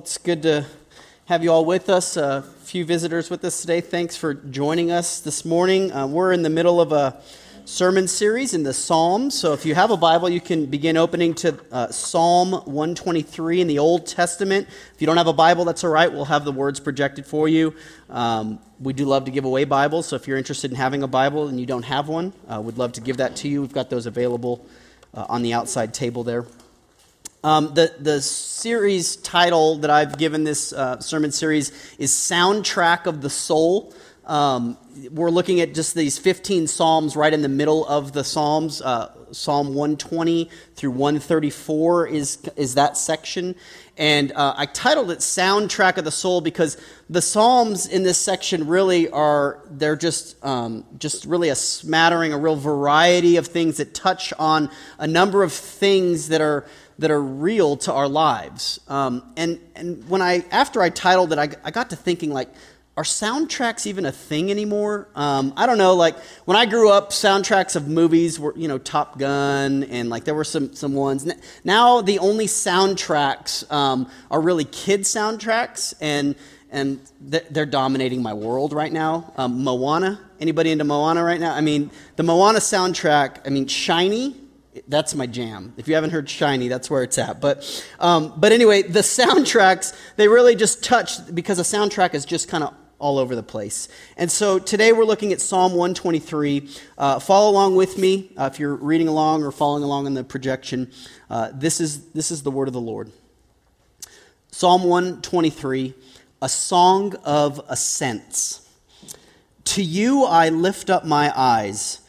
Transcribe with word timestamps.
it's 0.00 0.16
good 0.16 0.42
to 0.42 0.64
have 1.26 1.44
you 1.44 1.52
all 1.52 1.66
with 1.66 1.90
us. 1.90 2.16
A 2.16 2.40
few 2.62 2.86
visitors 2.86 3.28
with 3.28 3.44
us 3.44 3.60
today. 3.60 3.82
Thanks 3.82 4.16
for 4.16 4.32
joining 4.32 4.90
us 4.90 5.20
this 5.20 5.44
morning. 5.44 5.92
Uh, 5.92 6.06
we're 6.06 6.32
in 6.32 6.40
the 6.40 6.48
middle 6.48 6.80
of 6.80 6.90
a 6.90 7.20
sermon 7.66 8.08
series 8.08 8.54
in 8.54 8.62
the 8.62 8.72
Psalms. 8.72 9.38
So 9.38 9.52
if 9.52 9.66
you 9.66 9.74
have 9.74 9.90
a 9.90 9.98
Bible, 9.98 10.30
you 10.30 10.40
can 10.40 10.64
begin 10.64 10.96
opening 10.96 11.34
to 11.34 11.54
uh, 11.70 11.88
Psalm 11.88 12.52
123 12.52 13.60
in 13.60 13.66
the 13.66 13.78
Old 13.78 14.06
Testament. 14.06 14.68
If 14.94 15.02
you 15.02 15.06
don't 15.06 15.18
have 15.18 15.26
a 15.26 15.34
Bible, 15.34 15.66
that's 15.66 15.84
all 15.84 15.90
right. 15.90 16.10
We'll 16.10 16.24
have 16.24 16.46
the 16.46 16.52
words 16.52 16.80
projected 16.80 17.26
for 17.26 17.46
you. 17.46 17.74
Um, 18.08 18.58
we 18.80 18.94
do 18.94 19.04
love 19.04 19.26
to 19.26 19.30
give 19.30 19.44
away 19.44 19.64
Bibles. 19.64 20.08
So 20.08 20.16
if 20.16 20.26
you're 20.26 20.38
interested 20.38 20.70
in 20.70 20.78
having 20.78 21.02
a 21.02 21.08
Bible 21.08 21.48
and 21.48 21.60
you 21.60 21.66
don't 21.66 21.84
have 21.84 22.08
one, 22.08 22.32
uh, 22.48 22.58
we'd 22.62 22.78
love 22.78 22.92
to 22.92 23.02
give 23.02 23.18
that 23.18 23.36
to 23.36 23.48
you. 23.48 23.60
We've 23.60 23.74
got 23.74 23.90
those 23.90 24.06
available 24.06 24.64
uh, 25.12 25.26
on 25.28 25.42
the 25.42 25.52
outside 25.52 25.92
table 25.92 26.24
there. 26.24 26.46
Um, 27.42 27.72
the, 27.72 27.94
the 27.98 28.20
series 28.20 29.16
title 29.16 29.78
that 29.78 29.90
I've 29.90 30.18
given 30.18 30.44
this 30.44 30.74
uh, 30.74 31.00
sermon 31.00 31.32
series 31.32 31.70
is 31.96 32.10
Soundtrack 32.10 33.06
of 33.06 33.22
the 33.22 33.30
Soul. 33.30 33.94
Um, 34.26 34.76
we're 35.10 35.30
looking 35.30 35.62
at 35.62 35.72
just 35.72 35.94
these 35.94 36.18
15 36.18 36.66
Psalms 36.66 37.16
right 37.16 37.32
in 37.32 37.40
the 37.40 37.48
middle 37.48 37.86
of 37.86 38.12
the 38.12 38.24
Psalms. 38.24 38.82
Uh, 38.82 39.14
Psalm 39.32 39.68
120 39.68 40.50
through 40.74 40.90
134 40.90 42.08
is, 42.08 42.42
is 42.56 42.74
that 42.74 42.98
section. 42.98 43.54
And 43.96 44.32
uh, 44.32 44.54
I 44.56 44.66
titled 44.66 45.10
it 45.10 45.20
Soundtrack 45.20 45.96
of 45.96 46.04
the 46.04 46.10
Soul 46.10 46.42
because 46.42 46.76
the 47.08 47.22
Psalms 47.22 47.86
in 47.86 48.02
this 48.02 48.18
section 48.18 48.66
really 48.66 49.08
are, 49.08 49.62
they're 49.70 49.96
just, 49.96 50.44
um, 50.44 50.84
just 50.98 51.24
really 51.24 51.48
a 51.48 51.54
smattering, 51.54 52.34
a 52.34 52.38
real 52.38 52.56
variety 52.56 53.36
of 53.36 53.46
things 53.46 53.78
that 53.78 53.94
touch 53.94 54.34
on 54.38 54.70
a 54.98 55.06
number 55.06 55.42
of 55.42 55.52
things 55.52 56.28
that 56.28 56.40
are 56.42 56.66
that 57.00 57.10
are 57.10 57.20
real 57.20 57.76
to 57.78 57.92
our 57.92 58.08
lives. 58.08 58.78
Um, 58.86 59.32
and, 59.36 59.58
and 59.74 60.08
when 60.08 60.22
I, 60.22 60.44
after 60.50 60.82
I 60.82 60.90
titled 60.90 61.32
it, 61.32 61.38
I, 61.38 61.48
I 61.64 61.70
got 61.70 61.90
to 61.90 61.96
thinking, 61.96 62.30
like, 62.30 62.48
are 62.96 63.02
soundtracks 63.02 63.86
even 63.86 64.04
a 64.04 64.12
thing 64.12 64.50
anymore? 64.50 65.08
Um, 65.14 65.54
I 65.56 65.64
don't 65.64 65.78
know. 65.78 65.94
Like 65.94 66.18
when 66.44 66.56
I 66.58 66.66
grew 66.66 66.90
up, 66.90 67.10
soundtracks 67.10 67.74
of 67.74 67.88
movies 67.88 68.38
were, 68.38 68.52
you 68.56 68.68
know, 68.68 68.76
Top 68.76 69.18
Gun, 69.18 69.84
and 69.84 70.10
like 70.10 70.24
there 70.24 70.34
were 70.34 70.44
some 70.44 70.74
some 70.74 70.92
ones. 70.92 71.26
Now 71.64 72.02
the 72.02 72.18
only 72.18 72.46
soundtracks 72.46 73.70
um, 73.72 74.10
are 74.30 74.40
really 74.40 74.64
kid 74.64 75.02
soundtracks, 75.02 75.94
and 76.00 76.34
and 76.70 77.00
they're 77.20 77.64
dominating 77.64 78.22
my 78.22 78.34
world 78.34 78.74
right 78.74 78.92
now. 78.92 79.32
Um, 79.36 79.64
Moana. 79.64 80.20
Anybody 80.38 80.70
into 80.70 80.84
Moana 80.84 81.22
right 81.24 81.40
now? 81.40 81.54
I 81.54 81.62
mean, 81.62 81.90
the 82.16 82.22
Moana 82.22 82.58
soundtrack. 82.58 83.46
I 83.46 83.50
mean, 83.50 83.66
Shiny 83.66 84.36
that's 84.88 85.14
my 85.14 85.26
jam. 85.26 85.74
If 85.76 85.88
you 85.88 85.94
haven't 85.94 86.10
heard 86.10 86.28
Shiny, 86.28 86.68
that's 86.68 86.90
where 86.90 87.02
it's 87.02 87.18
at. 87.18 87.40
But, 87.40 87.84
um, 87.98 88.34
but 88.36 88.52
anyway, 88.52 88.82
the 88.82 89.00
soundtracks, 89.00 89.96
they 90.16 90.28
really 90.28 90.54
just 90.54 90.82
touch, 90.84 91.34
because 91.34 91.58
a 91.58 91.62
soundtrack 91.62 92.14
is 92.14 92.24
just 92.24 92.48
kind 92.48 92.64
of 92.64 92.74
all 93.00 93.18
over 93.18 93.34
the 93.34 93.42
place. 93.42 93.88
And 94.16 94.30
so 94.30 94.58
today 94.58 94.92
we're 94.92 95.04
looking 95.04 95.32
at 95.32 95.40
Psalm 95.40 95.72
123. 95.72 96.68
Uh, 96.98 97.18
follow 97.18 97.50
along 97.50 97.74
with 97.74 97.98
me 97.98 98.30
uh, 98.36 98.50
if 98.52 98.60
you're 98.60 98.76
reading 98.76 99.08
along 99.08 99.42
or 99.42 99.50
following 99.50 99.82
along 99.82 100.06
in 100.06 100.14
the 100.14 100.22
projection. 100.22 100.92
Uh, 101.28 101.50
this, 101.54 101.80
is, 101.80 102.10
this 102.10 102.30
is 102.30 102.42
the 102.42 102.50
word 102.50 102.68
of 102.68 102.74
the 102.74 102.80
Lord. 102.80 103.10
Psalm 104.52 104.84
123, 104.84 105.94
a 106.42 106.48
song 106.48 107.14
of 107.24 107.60
ascents. 107.68 108.68
To 109.64 109.82
you 109.82 110.24
I 110.24 110.48
lift 110.50 110.90
up 110.90 111.04
my 111.04 111.32
eyes. 111.34 112.00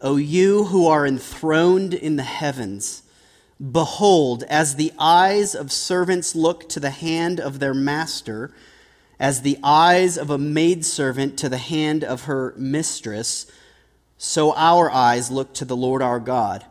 O 0.00 0.16
you 0.16 0.64
who 0.64 0.86
are 0.86 1.06
enthroned 1.06 1.92
in 1.92 2.16
the 2.16 2.22
heavens, 2.22 3.02
behold, 3.72 4.44
as 4.44 4.76
the 4.76 4.92
eyes 4.98 5.54
of 5.54 5.72
servants 5.72 6.36
look 6.36 6.68
to 6.68 6.78
the 6.78 6.90
hand 6.90 7.40
of 7.40 7.58
their 7.58 7.74
master, 7.74 8.52
as 9.18 9.42
the 9.42 9.58
eyes 9.62 10.16
of 10.16 10.30
a 10.30 10.38
maidservant 10.38 11.36
to 11.38 11.48
the 11.48 11.58
hand 11.58 12.04
of 12.04 12.24
her 12.24 12.54
mistress, 12.56 13.50
so 14.16 14.54
our 14.54 14.88
eyes 14.90 15.30
look 15.30 15.52
to 15.54 15.64
the 15.64 15.76
Lord 15.76 16.00
our 16.00 16.20
God, 16.20 16.64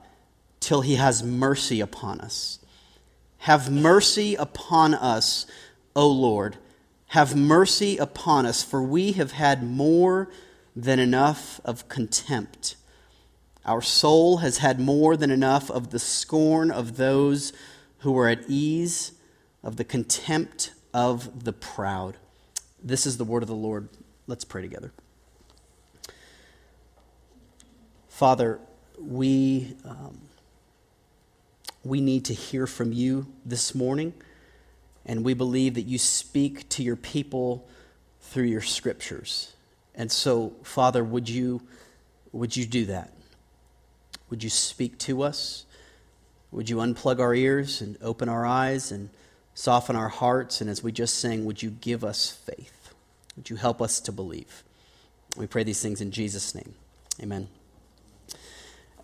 till 0.61 0.81
he 0.81 0.95
has 0.95 1.21
mercy 1.21 1.81
upon 1.81 2.21
us. 2.21 2.59
Have 3.39 3.69
mercy 3.69 4.35
upon 4.35 4.93
us, 4.93 5.45
O 5.95 6.07
Lord. 6.07 6.57
Have 7.07 7.35
mercy 7.35 7.97
upon 7.97 8.45
us, 8.45 8.63
for 8.63 8.81
we 8.81 9.11
have 9.13 9.33
had 9.33 9.63
more 9.63 10.29
than 10.75 10.99
enough 10.99 11.59
of 11.65 11.87
contempt. 11.89 12.75
Our 13.67 13.81
soul 13.81 14.37
has 14.37 14.59
had 14.59 14.79
more 14.79 15.17
than 15.17 15.29
enough 15.29 15.69
of 15.69 15.89
the 15.89 15.99
scorn 15.99 16.71
of 16.71 16.95
those 16.95 17.51
who 17.99 18.17
are 18.17 18.29
at 18.29 18.45
ease, 18.47 19.11
of 19.61 19.75
the 19.75 19.83
contempt 19.83 20.71
of 20.93 21.43
the 21.43 21.51
proud. 21.51 22.15
This 22.81 23.05
is 23.05 23.17
the 23.17 23.25
word 23.25 23.43
of 23.43 23.49
the 23.49 23.55
Lord. 23.55 23.89
Let's 24.25 24.45
pray 24.45 24.61
together. 24.61 24.93
Father, 28.07 28.59
we, 28.97 29.75
um, 29.83 30.17
we 31.83 31.99
need 31.99 32.23
to 32.25 32.33
hear 32.33 32.67
from 32.67 32.93
you 32.93 33.27
this 33.45 33.75
morning, 33.75 34.13
and 35.05 35.25
we 35.25 35.33
believe 35.33 35.73
that 35.73 35.81
you 35.81 35.97
speak 35.97 36.69
to 36.69 36.83
your 36.83 36.95
people 36.95 37.67
through 38.21 38.45
your 38.45 38.61
scriptures. 38.61 39.53
And 39.93 40.09
so, 40.09 40.53
Father, 40.63 41.03
would 41.03 41.27
you, 41.27 41.61
would 42.31 42.55
you 42.55 42.65
do 42.65 42.85
that? 42.85 43.11
Would 44.29 44.43
you 44.43 44.49
speak 44.49 44.97
to 44.99 45.23
us? 45.23 45.65
Would 46.51 46.69
you 46.69 46.77
unplug 46.77 47.19
our 47.19 47.33
ears 47.33 47.81
and 47.81 47.97
open 48.01 48.29
our 48.29 48.45
eyes 48.45 48.91
and 48.91 49.09
soften 49.53 49.95
our 49.95 50.09
hearts? 50.09 50.61
And 50.61 50.69
as 50.69 50.83
we 50.83 50.91
just 50.91 51.19
sang, 51.19 51.45
would 51.45 51.61
you 51.61 51.69
give 51.69 52.03
us 52.03 52.31
faith? 52.31 52.93
Would 53.35 53.49
you 53.49 53.55
help 53.55 53.81
us 53.81 53.99
to 54.01 54.11
believe? 54.11 54.63
We 55.35 55.47
pray 55.47 55.63
these 55.63 55.81
things 55.81 56.01
in 56.01 56.11
Jesus' 56.11 56.55
name. 56.55 56.73
Amen. 57.21 57.47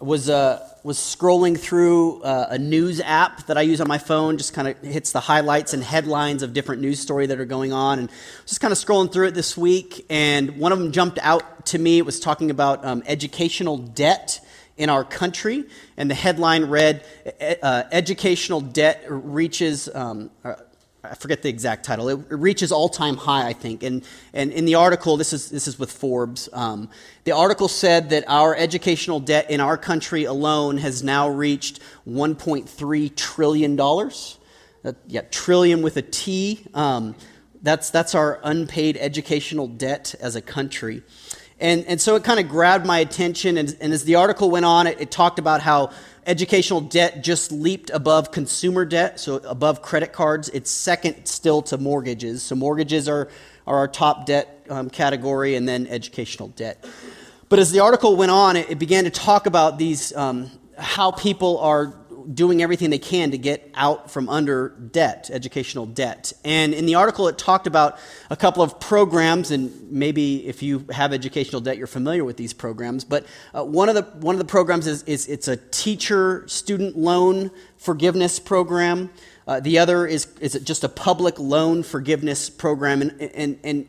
I 0.02 0.06
was, 0.06 0.30
uh, 0.30 0.68
was 0.84 0.98
scrolling 0.98 1.58
through 1.58 2.24
uh, 2.24 2.48
a 2.50 2.58
news 2.58 3.00
app 3.00 3.46
that 3.48 3.58
I 3.58 3.62
use 3.62 3.80
on 3.80 3.88
my 3.88 3.98
phone, 4.00 4.38
just 4.38 4.54
kind 4.54 4.68
of 4.68 4.78
hits 4.80 5.12
the 5.12 5.22
highlights 5.22 5.74
and 5.74 5.84
headlines 5.84 6.44
of 6.44 6.54
different 6.54 6.82
news 6.82 7.00
story 7.00 7.28
that 7.28 7.40
are 7.40 7.46
going 7.46 7.72
on. 7.72 8.00
And 8.00 8.10
just 8.46 8.60
kind 8.60 8.72
of 8.72 8.78
scrolling 8.78 9.14
through 9.14 9.28
it 9.28 9.34
this 9.34 9.56
week, 9.56 10.06
and 10.10 10.58
one 10.58 10.72
of 10.72 10.80
them 10.80 10.92
jumped 10.92 11.20
out 11.22 11.68
to 11.68 11.80
me. 11.80 12.00
It 12.00 12.06
was 12.06 12.20
talking 12.20 12.52
about 12.52 12.84
um, 12.84 13.04
educational 13.06 13.78
debt 13.78 14.42
in 14.78 14.90
our 14.90 15.04
country. 15.04 15.66
And 15.98 16.10
the 16.10 16.16
headline 16.16 16.66
read 16.66 17.06
uh, 17.62 17.84
Educational 17.92 18.62
Debt 18.62 19.06
Reaches, 19.08 19.90
um, 19.94 20.32
uh, 20.44 20.56
I 21.04 21.16
forget 21.16 21.42
the 21.42 21.50
exact 21.50 21.86
title, 21.86 22.10
it 22.10 22.26
reaches 22.30 22.72
all 22.72 22.90
time 22.90 23.18
high, 23.18 23.48
I 23.48 23.54
think. 23.54 23.84
And, 23.84 24.06
and 24.34 24.52
in 24.52 24.66
the 24.66 24.76
article, 24.76 25.18
this 25.18 25.34
is, 25.34 25.50
this 25.50 25.68
is 25.68 25.78
with 25.78 25.92
Forbes, 25.92 26.48
um, 26.54 26.90
the 27.26 27.34
article 27.34 27.68
said 27.68 28.10
that 28.12 28.24
our 28.28 28.56
educational 28.56 29.20
debt 29.20 29.52
in 29.52 29.60
our 29.60 29.78
country 29.78 30.24
alone 30.24 30.78
has 30.78 31.04
now 31.04 31.30
reached 31.30 31.80
$1.3 32.08 33.16
trillion. 33.16 33.80
Uh, 33.80 34.94
yeah, 35.08 35.22
trillion 35.30 35.82
with 35.82 35.98
a 35.98 36.02
T. 36.02 36.66
Um, 36.74 37.16
that's, 37.62 37.90
that's 37.90 38.14
our 38.14 38.42
unpaid 38.44 38.98
educational 38.98 39.68
debt 39.68 40.16
as 40.20 40.36
a 40.36 40.42
country. 40.42 41.04
And, 41.60 41.86
and 41.86 42.02
so 42.02 42.16
it 42.16 42.24
kind 42.24 42.40
of 42.40 42.50
grabbed 42.50 42.86
my 42.86 43.00
attention. 43.00 43.58
And, 43.58 43.76
and 43.80 43.94
as 43.94 44.04
the 44.04 44.16
article 44.16 44.50
went 44.50 44.66
on, 44.66 44.88
it, 44.88 45.00
it 45.00 45.12
talked 45.12 45.40
about 45.40 45.62
how 45.62 45.92
educational 46.26 46.82
debt 46.82 47.24
just 47.24 47.52
leaped 47.52 47.90
above 47.90 48.32
consumer 48.32 48.86
debt, 48.86 49.20
so 49.20 49.36
above 49.38 49.82
credit 49.82 50.14
cards. 50.14 50.50
It's 50.50 50.72
second 50.72 51.26
still 51.26 51.62
to 51.64 51.78
mortgages. 51.78 52.44
So 52.44 52.56
mortgages 52.56 53.08
are, 53.08 53.30
are 53.68 53.78
our 53.78 53.88
top 53.88 54.26
debt 54.26 54.66
um, 54.70 54.90
category, 54.90 55.56
and 55.56 55.68
then 55.68 55.88
educational 55.88 56.50
debt. 56.50 56.84
But 57.50 57.60
as 57.60 57.72
the 57.72 57.82
article 57.82 58.16
went 58.16 58.32
on, 58.32 58.56
it, 58.56 58.72
it 58.72 58.80
began 58.80 59.04
to 59.04 59.10
talk 59.10 59.46
about 59.46 59.78
these 59.78 60.16
um, 60.16 60.50
how 60.78 61.12
people 61.12 61.60
are 61.60 61.94
doing 62.34 62.62
everything 62.62 62.90
they 62.90 63.00
can 63.00 63.32
to 63.32 63.38
get 63.38 63.70
out 63.76 64.12
from 64.12 64.30
under 64.30 64.70
debt, 64.70 65.30
educational 65.32 65.86
debt. 65.86 66.34
And 66.44 66.74
in 66.74 66.86
the 66.86 66.96
article, 66.96 67.28
it 67.28 67.38
talked 67.38 67.68
about 67.68 67.98
a 68.30 68.36
couple 68.36 68.64
of 68.64 68.80
programs, 68.80 69.52
and 69.52 69.92
maybe 69.92 70.48
if 70.48 70.64
you 70.64 70.86
have 70.92 71.14
educational 71.14 71.62
debt, 71.62 71.78
you're 71.78 71.88
familiar 71.88 72.24
with 72.24 72.38
these 72.38 72.54
programs. 72.54 73.04
But 73.04 73.26
uh, 73.54 73.64
one, 73.64 73.90
of 73.90 73.96
the, 73.96 74.04
one 74.20 74.36
of 74.36 74.40
the 74.40 74.46
programs 74.46 74.88
is, 74.88 75.04
is 75.04 75.28
it's 75.28 75.48
a 75.48 75.58
teacher 75.58 76.44
student 76.48 76.98
loan 76.98 77.52
forgiveness 77.78 78.40
program. 78.40 79.10
Uh, 79.48 79.60
the 79.60 79.78
other 79.78 80.08
is, 80.08 80.28
is 80.40 80.54
just 80.64 80.84
a 80.84 80.90
public 80.90 81.38
loan 81.40 81.84
forgiveness 81.84 82.50
program. 82.50 83.02
And, 83.02 83.22
and, 83.22 83.60
and 83.64 83.88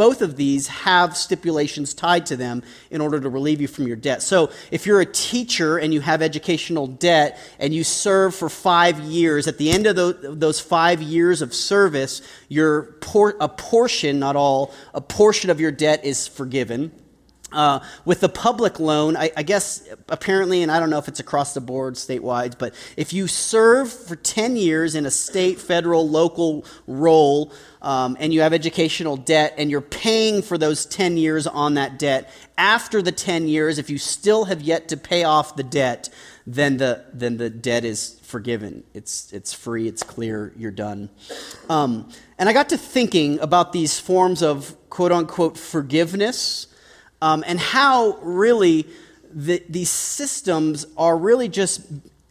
both 0.00 0.22
of 0.22 0.36
these 0.36 0.66
have 0.66 1.14
stipulations 1.14 1.92
tied 1.92 2.24
to 2.24 2.34
them 2.34 2.62
in 2.90 3.02
order 3.02 3.20
to 3.20 3.28
relieve 3.28 3.60
you 3.60 3.68
from 3.68 3.86
your 3.86 3.96
debt. 3.96 4.22
So, 4.22 4.48
if 4.70 4.86
you're 4.86 5.02
a 5.02 5.04
teacher 5.04 5.76
and 5.76 5.92
you 5.92 6.00
have 6.00 6.22
educational 6.22 6.86
debt 6.86 7.38
and 7.58 7.74
you 7.74 7.84
serve 7.84 8.34
for 8.34 8.48
five 8.48 8.98
years, 9.00 9.46
at 9.46 9.58
the 9.58 9.70
end 9.70 9.86
of 9.86 10.40
those 10.40 10.58
five 10.58 11.02
years 11.02 11.42
of 11.42 11.52
service, 11.52 12.22
your 12.48 12.84
por- 13.02 13.36
a 13.40 13.48
portion, 13.50 14.18
not 14.18 14.36
all, 14.36 14.72
a 14.94 15.02
portion 15.02 15.50
of 15.50 15.60
your 15.60 15.70
debt 15.70 16.02
is 16.02 16.26
forgiven. 16.26 16.92
Uh, 17.52 17.80
with 18.04 18.20
the 18.20 18.28
public 18.28 18.78
loan, 18.78 19.16
I, 19.16 19.32
I, 19.36 19.42
guess 19.42 19.82
apparently, 20.08 20.62
and 20.62 20.70
I 20.70 20.78
don't 20.78 20.88
know 20.88 20.98
if 20.98 21.08
it's 21.08 21.18
across 21.18 21.52
the 21.52 21.60
board 21.60 21.94
statewide, 21.94 22.58
but 22.58 22.74
if 22.96 23.12
you 23.12 23.26
serve 23.26 23.92
for 23.92 24.14
10 24.14 24.56
years 24.56 24.94
in 24.94 25.04
a 25.04 25.10
state, 25.10 25.58
federal, 25.58 26.08
local 26.08 26.64
role, 26.86 27.52
um, 27.82 28.16
and 28.20 28.32
you 28.32 28.42
have 28.42 28.52
educational 28.52 29.16
debt, 29.16 29.54
and 29.58 29.68
you're 29.68 29.80
paying 29.80 30.42
for 30.42 30.58
those 30.58 30.86
10 30.86 31.16
years 31.16 31.48
on 31.48 31.74
that 31.74 31.98
debt, 31.98 32.32
after 32.56 33.02
the 33.02 33.10
10 33.10 33.48
years, 33.48 33.78
if 33.78 33.90
you 33.90 33.98
still 33.98 34.44
have 34.44 34.60
yet 34.62 34.86
to 34.88 34.96
pay 34.96 35.24
off 35.24 35.56
the 35.56 35.64
debt, 35.64 36.08
then 36.46 36.76
the, 36.76 37.04
then 37.12 37.36
the 37.36 37.50
debt 37.50 37.84
is 37.84 38.20
forgiven. 38.22 38.84
It's, 38.94 39.32
it's 39.32 39.52
free, 39.52 39.88
it's 39.88 40.04
clear, 40.04 40.52
you're 40.56 40.70
done. 40.70 41.10
Um, 41.68 42.10
and 42.38 42.48
I 42.48 42.52
got 42.52 42.68
to 42.68 42.78
thinking 42.78 43.40
about 43.40 43.72
these 43.72 43.98
forms 43.98 44.40
of 44.42 44.76
quote 44.88 45.10
unquote 45.10 45.58
forgiveness 45.58 46.68
um, 47.22 47.44
and 47.46 47.58
how 47.58 48.18
really 48.22 48.86
the, 49.32 49.62
these 49.68 49.90
systems 49.90 50.86
are 50.96 51.16
really 51.16 51.48
just 51.48 51.82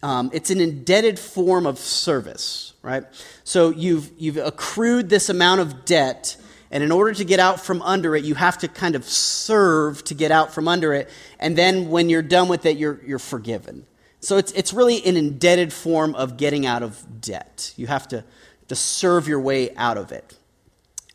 um, 0.02 0.30
it's 0.32 0.50
an 0.50 0.60
indebted 0.60 1.18
form 1.18 1.66
of 1.66 1.78
service 1.78 2.70
right? 2.82 3.04
So 3.44 3.70
you've 3.70 4.10
you've 4.18 4.36
accrued 4.36 5.08
this 5.08 5.28
amount 5.28 5.60
of 5.60 5.84
debt 5.84 6.36
and 6.70 6.84
in 6.84 6.92
order 6.92 7.12
to 7.12 7.24
get 7.24 7.40
out 7.40 7.60
from 7.60 7.82
under 7.82 8.16
it 8.16 8.24
you 8.24 8.34
have 8.34 8.58
to 8.58 8.68
kind 8.68 8.94
of 8.94 9.04
serve 9.04 10.02
to 10.04 10.14
get 10.14 10.30
out 10.30 10.52
from 10.52 10.68
under 10.68 10.94
it 10.94 11.08
and 11.38 11.56
then 11.56 11.90
when 11.90 12.08
you're 12.08 12.22
done 12.22 12.48
with 12.48 12.66
it 12.66 12.76
you're, 12.76 13.00
you're 13.04 13.18
forgiven. 13.18 13.86
So 14.20 14.36
it's, 14.36 14.52
it's 14.52 14.74
really 14.74 15.04
an 15.06 15.16
indebted 15.16 15.72
form 15.72 16.14
of 16.14 16.36
getting 16.36 16.66
out 16.66 16.82
of 16.82 17.22
debt. 17.22 17.72
You 17.76 17.86
have 17.86 18.06
to, 18.08 18.22
to 18.68 18.76
serve 18.76 19.26
your 19.26 19.40
way 19.40 19.74
out 19.76 19.96
of 19.96 20.12
it. 20.12 20.36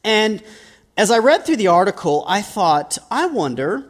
And 0.04 0.44
as 0.98 1.12
I 1.12 1.18
read 1.18 1.46
through 1.46 1.58
the 1.58 1.68
article, 1.68 2.24
I 2.28 2.42
thought, 2.42 2.98
I 3.12 3.28
wonder 3.28 3.86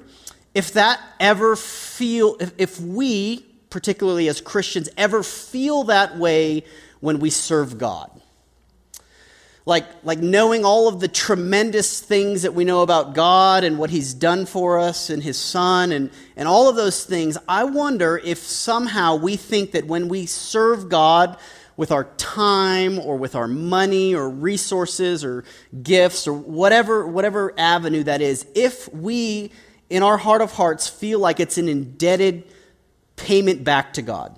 if 0.53 0.73
that 0.73 0.99
ever 1.19 1.55
feel, 1.55 2.37
if, 2.39 2.51
if 2.57 2.81
we, 2.81 3.45
particularly 3.69 4.27
as 4.27 4.41
Christians, 4.41 4.89
ever 4.97 5.21
feel 5.21 5.83
that 5.83 6.17
way 6.17 6.63
when 7.01 7.19
we 7.19 7.29
serve 7.29 7.77
God. 7.77 8.09
Like, 9.67 9.85
like 10.03 10.19
knowing 10.19 10.63
all 10.63 10.87
of 10.87 10.99
the 10.99 11.07
tremendous 11.07 11.99
things 11.99 12.43
that 12.43 12.53
we 12.53 12.65
know 12.65 12.81
about 12.81 13.15
God 13.15 13.63
and 13.63 13.79
what 13.79 13.89
He's 13.89 14.13
done 14.13 14.45
for 14.45 14.79
us 14.79 15.09
and 15.09 15.21
His 15.21 15.37
Son 15.37 15.91
and, 15.91 16.11
and 16.35 16.47
all 16.47 16.69
of 16.69 16.75
those 16.75 17.03
things, 17.03 17.37
I 17.47 17.63
wonder 17.63 18.21
if 18.23 18.37
somehow 18.39 19.15
we 19.15 19.35
think 19.35 19.71
that 19.71 19.87
when 19.87 20.07
we 20.07 20.27
serve 20.27 20.87
God, 20.87 21.37
with 21.77 21.91
our 21.91 22.05
time 22.15 22.99
or 22.99 23.17
with 23.17 23.35
our 23.35 23.47
money 23.47 24.15
or 24.15 24.29
resources 24.29 25.23
or 25.25 25.43
gifts 25.83 26.27
or 26.27 26.33
whatever, 26.33 27.05
whatever 27.05 27.53
avenue 27.57 28.03
that 28.03 28.21
is, 28.21 28.45
if 28.55 28.91
we, 28.93 29.51
in 29.89 30.01
our 30.01 30.17
heart 30.17 30.41
of 30.41 30.53
hearts, 30.53 30.87
feel 30.87 31.19
like 31.19 31.39
it's 31.39 31.57
an 31.57 31.67
indebted 31.67 32.43
payment 33.15 33.63
back 33.63 33.93
to 33.93 34.01
God. 34.01 34.37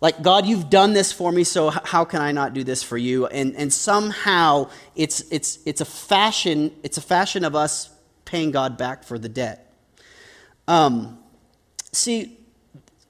Like, 0.00 0.20
God, 0.20 0.46
you've 0.46 0.68
done 0.68 0.94
this 0.94 1.12
for 1.12 1.30
me, 1.30 1.44
so 1.44 1.70
how 1.70 2.04
can 2.04 2.20
I 2.20 2.32
not 2.32 2.54
do 2.54 2.64
this 2.64 2.82
for 2.82 2.98
you? 2.98 3.26
And, 3.26 3.54
and 3.54 3.72
somehow 3.72 4.68
it's, 4.96 5.20
it's, 5.30 5.60
it's, 5.64 5.80
a 5.80 5.84
fashion, 5.84 6.72
it's 6.82 6.98
a 6.98 7.00
fashion 7.00 7.44
of 7.44 7.54
us 7.54 7.88
paying 8.24 8.50
God 8.50 8.76
back 8.76 9.04
for 9.04 9.16
the 9.16 9.28
debt. 9.28 9.72
Um, 10.66 11.20
see, 11.92 12.36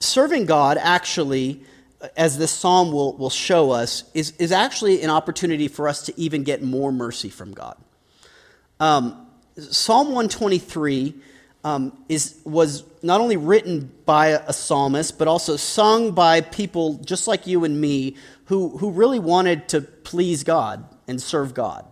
serving 0.00 0.44
God 0.44 0.76
actually 0.78 1.62
as 2.16 2.38
this 2.38 2.50
psalm 2.50 2.92
will, 2.92 3.16
will 3.16 3.30
show 3.30 3.70
us, 3.70 4.04
is, 4.14 4.32
is 4.38 4.52
actually 4.52 5.02
an 5.02 5.10
opportunity 5.10 5.68
for 5.68 5.88
us 5.88 6.02
to 6.02 6.20
even 6.20 6.42
get 6.42 6.62
more 6.62 6.92
mercy 6.92 7.28
from 7.28 7.52
God. 7.52 7.76
Um, 8.80 9.26
psalm 9.56 10.08
123 10.08 11.14
um, 11.64 11.96
is, 12.08 12.40
was 12.44 12.84
not 13.02 13.20
only 13.20 13.36
written 13.36 13.92
by 14.04 14.28
a 14.28 14.52
psalmist, 14.52 15.18
but 15.18 15.28
also 15.28 15.56
sung 15.56 16.12
by 16.12 16.40
people 16.40 16.94
just 16.94 17.28
like 17.28 17.46
you 17.46 17.64
and 17.64 17.80
me 17.80 18.16
who, 18.46 18.76
who 18.78 18.90
really 18.90 19.20
wanted 19.20 19.68
to 19.68 19.80
please 19.80 20.42
God 20.42 20.84
and 21.06 21.22
serve 21.22 21.54
God. 21.54 21.86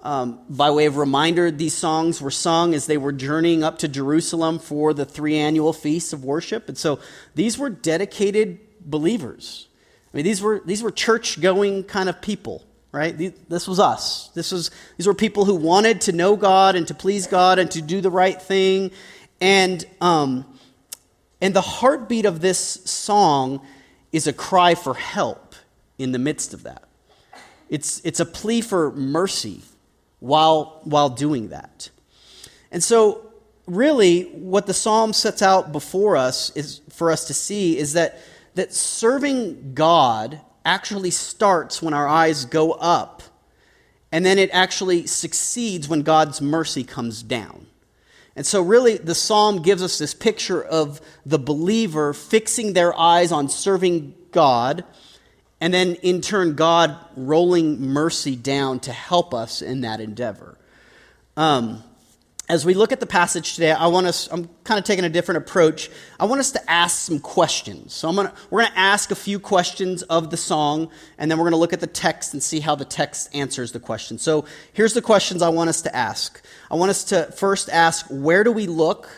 Um, 0.00 0.40
by 0.48 0.70
way 0.70 0.86
of 0.86 0.98
reminder, 0.98 1.50
these 1.50 1.74
songs 1.74 2.20
were 2.20 2.30
sung 2.30 2.74
as 2.74 2.86
they 2.86 2.96
were 2.96 3.12
journeying 3.12 3.64
up 3.64 3.78
to 3.78 3.88
Jerusalem 3.88 4.58
for 4.58 4.94
the 4.94 5.04
three 5.04 5.36
annual 5.36 5.72
feasts 5.72 6.12
of 6.12 6.24
worship. 6.24 6.68
And 6.68 6.78
so 6.78 7.00
these 7.34 7.58
were 7.58 7.70
dedicated 7.70 8.60
believers. 8.86 9.68
I 10.12 10.16
mean, 10.16 10.24
these 10.24 10.40
were, 10.40 10.62
these 10.64 10.82
were 10.82 10.90
church 10.90 11.40
going 11.40 11.84
kind 11.84 12.08
of 12.08 12.22
people, 12.22 12.64
right? 12.92 13.16
This 13.48 13.68
was 13.68 13.78
us. 13.78 14.28
This 14.28 14.52
was, 14.52 14.70
these 14.96 15.06
were 15.06 15.14
people 15.14 15.44
who 15.44 15.56
wanted 15.56 16.00
to 16.02 16.12
know 16.12 16.36
God 16.36 16.76
and 16.76 16.88
to 16.88 16.94
please 16.94 17.26
God 17.26 17.58
and 17.58 17.70
to 17.72 17.82
do 17.82 18.00
the 18.00 18.10
right 18.10 18.40
thing. 18.40 18.92
And, 19.40 19.84
um, 20.00 20.46
and 21.40 21.52
the 21.52 21.60
heartbeat 21.60 22.24
of 22.24 22.40
this 22.40 22.58
song 22.58 23.60
is 24.12 24.26
a 24.26 24.32
cry 24.32 24.74
for 24.74 24.94
help 24.94 25.54
in 25.98 26.12
the 26.12 26.18
midst 26.18 26.54
of 26.54 26.62
that. 26.62 26.84
It's, 27.68 28.00
it's 28.04 28.20
a 28.20 28.24
plea 28.24 28.60
for 28.60 28.92
mercy 28.92 29.60
while, 30.20 30.80
while 30.84 31.08
doing 31.08 31.48
that. 31.48 31.90
And 32.70 32.82
so, 32.82 33.32
really, 33.66 34.22
what 34.22 34.66
the 34.66 34.74
psalm 34.74 35.12
sets 35.12 35.42
out 35.42 35.72
before 35.72 36.16
us 36.16 36.50
is 36.56 36.80
for 36.90 37.10
us 37.10 37.26
to 37.26 37.34
see 37.34 37.76
is 37.76 37.92
that 37.94 38.18
that 38.56 38.72
serving 38.72 39.74
God 39.74 40.40
actually 40.64 41.10
starts 41.10 41.82
when 41.82 41.94
our 41.94 42.08
eyes 42.08 42.46
go 42.46 42.72
up, 42.72 43.22
and 44.10 44.24
then 44.24 44.38
it 44.38 44.50
actually 44.52 45.06
succeeds 45.06 45.88
when 45.88 46.00
God's 46.00 46.40
mercy 46.40 46.82
comes 46.82 47.22
down. 47.22 47.66
And 48.34 48.46
so, 48.46 48.62
really, 48.62 48.96
the 48.96 49.14
psalm 49.14 49.60
gives 49.62 49.82
us 49.82 49.98
this 49.98 50.14
picture 50.14 50.62
of 50.62 51.00
the 51.26 51.38
believer 51.38 52.14
fixing 52.14 52.72
their 52.72 52.98
eyes 52.98 53.30
on 53.30 53.48
serving 53.50 54.14
God, 54.32 54.84
and 55.60 55.72
then 55.72 55.94
in 55.96 56.22
turn, 56.22 56.54
God 56.54 56.96
rolling 57.14 57.80
mercy 57.80 58.36
down 58.36 58.80
to 58.80 58.92
help 58.92 59.34
us 59.34 59.60
in 59.60 59.82
that 59.82 60.00
endeavor. 60.00 60.56
Um, 61.36 61.84
as 62.48 62.64
we 62.64 62.74
look 62.74 62.92
at 62.92 63.00
the 63.00 63.06
passage 63.06 63.54
today, 63.54 63.72
I 63.72 63.88
want 63.88 64.06
us, 64.06 64.28
I'm 64.30 64.48
kind 64.62 64.78
of 64.78 64.84
taking 64.84 65.04
a 65.04 65.08
different 65.08 65.38
approach. 65.38 65.90
I 66.20 66.26
want 66.26 66.38
us 66.38 66.52
to 66.52 66.70
ask 66.70 66.96
some 66.98 67.18
questions. 67.18 67.92
So 67.92 68.08
I'm 68.08 68.14
gonna, 68.14 68.32
we're 68.50 68.60
going 68.60 68.72
to 68.72 68.78
ask 68.78 69.10
a 69.10 69.16
few 69.16 69.40
questions 69.40 70.04
of 70.04 70.30
the 70.30 70.36
song, 70.36 70.90
and 71.18 71.28
then 71.28 71.38
we're 71.38 71.44
going 71.44 71.52
to 71.52 71.58
look 71.58 71.72
at 71.72 71.80
the 71.80 71.88
text 71.88 72.34
and 72.34 72.42
see 72.42 72.60
how 72.60 72.76
the 72.76 72.84
text 72.84 73.34
answers 73.34 73.72
the 73.72 73.80
question. 73.80 74.18
So 74.18 74.44
here's 74.72 74.94
the 74.94 75.02
questions 75.02 75.42
I 75.42 75.48
want 75.48 75.70
us 75.70 75.82
to 75.82 75.96
ask. 75.96 76.40
I 76.70 76.76
want 76.76 76.90
us 76.90 77.02
to 77.04 77.32
first 77.32 77.68
ask, 77.68 78.06
where 78.10 78.44
do 78.44 78.52
we 78.52 78.68
look? 78.68 79.08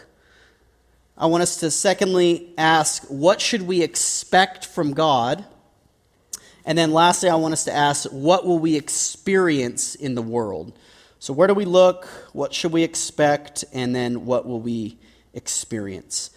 I 1.17 1.27
want 1.27 1.43
us 1.43 1.59
to 1.59 1.71
secondly 1.71 2.55
ask, 2.57 3.05
what 3.09 3.43
should 3.43 3.63
we 3.63 3.83
expect 3.83 4.65
from 4.65 4.95
God? 4.95 5.45
And 6.65 6.79
then 6.79 6.93
lastly, 6.93 7.29
I 7.29 7.35
want 7.35 7.53
us 7.53 7.65
to 7.65 7.75
ask, 7.75 8.09
what 8.11 8.47
will 8.47 8.59
we 8.59 8.77
experience 8.77 9.95
in 9.95 10.15
the 10.15 10.23
world? 10.23 10.79
So, 11.21 11.33
where 11.33 11.49
do 11.49 11.55
we 11.55 11.65
look? 11.65 12.07
What 12.33 12.55
should 12.55 12.73
we 12.73 12.83
expect? 12.85 13.65
And 13.73 13.95
then, 13.95 14.25
what 14.25 14.47
will 14.47 14.61
we 14.61 14.99
experience? 15.35 16.31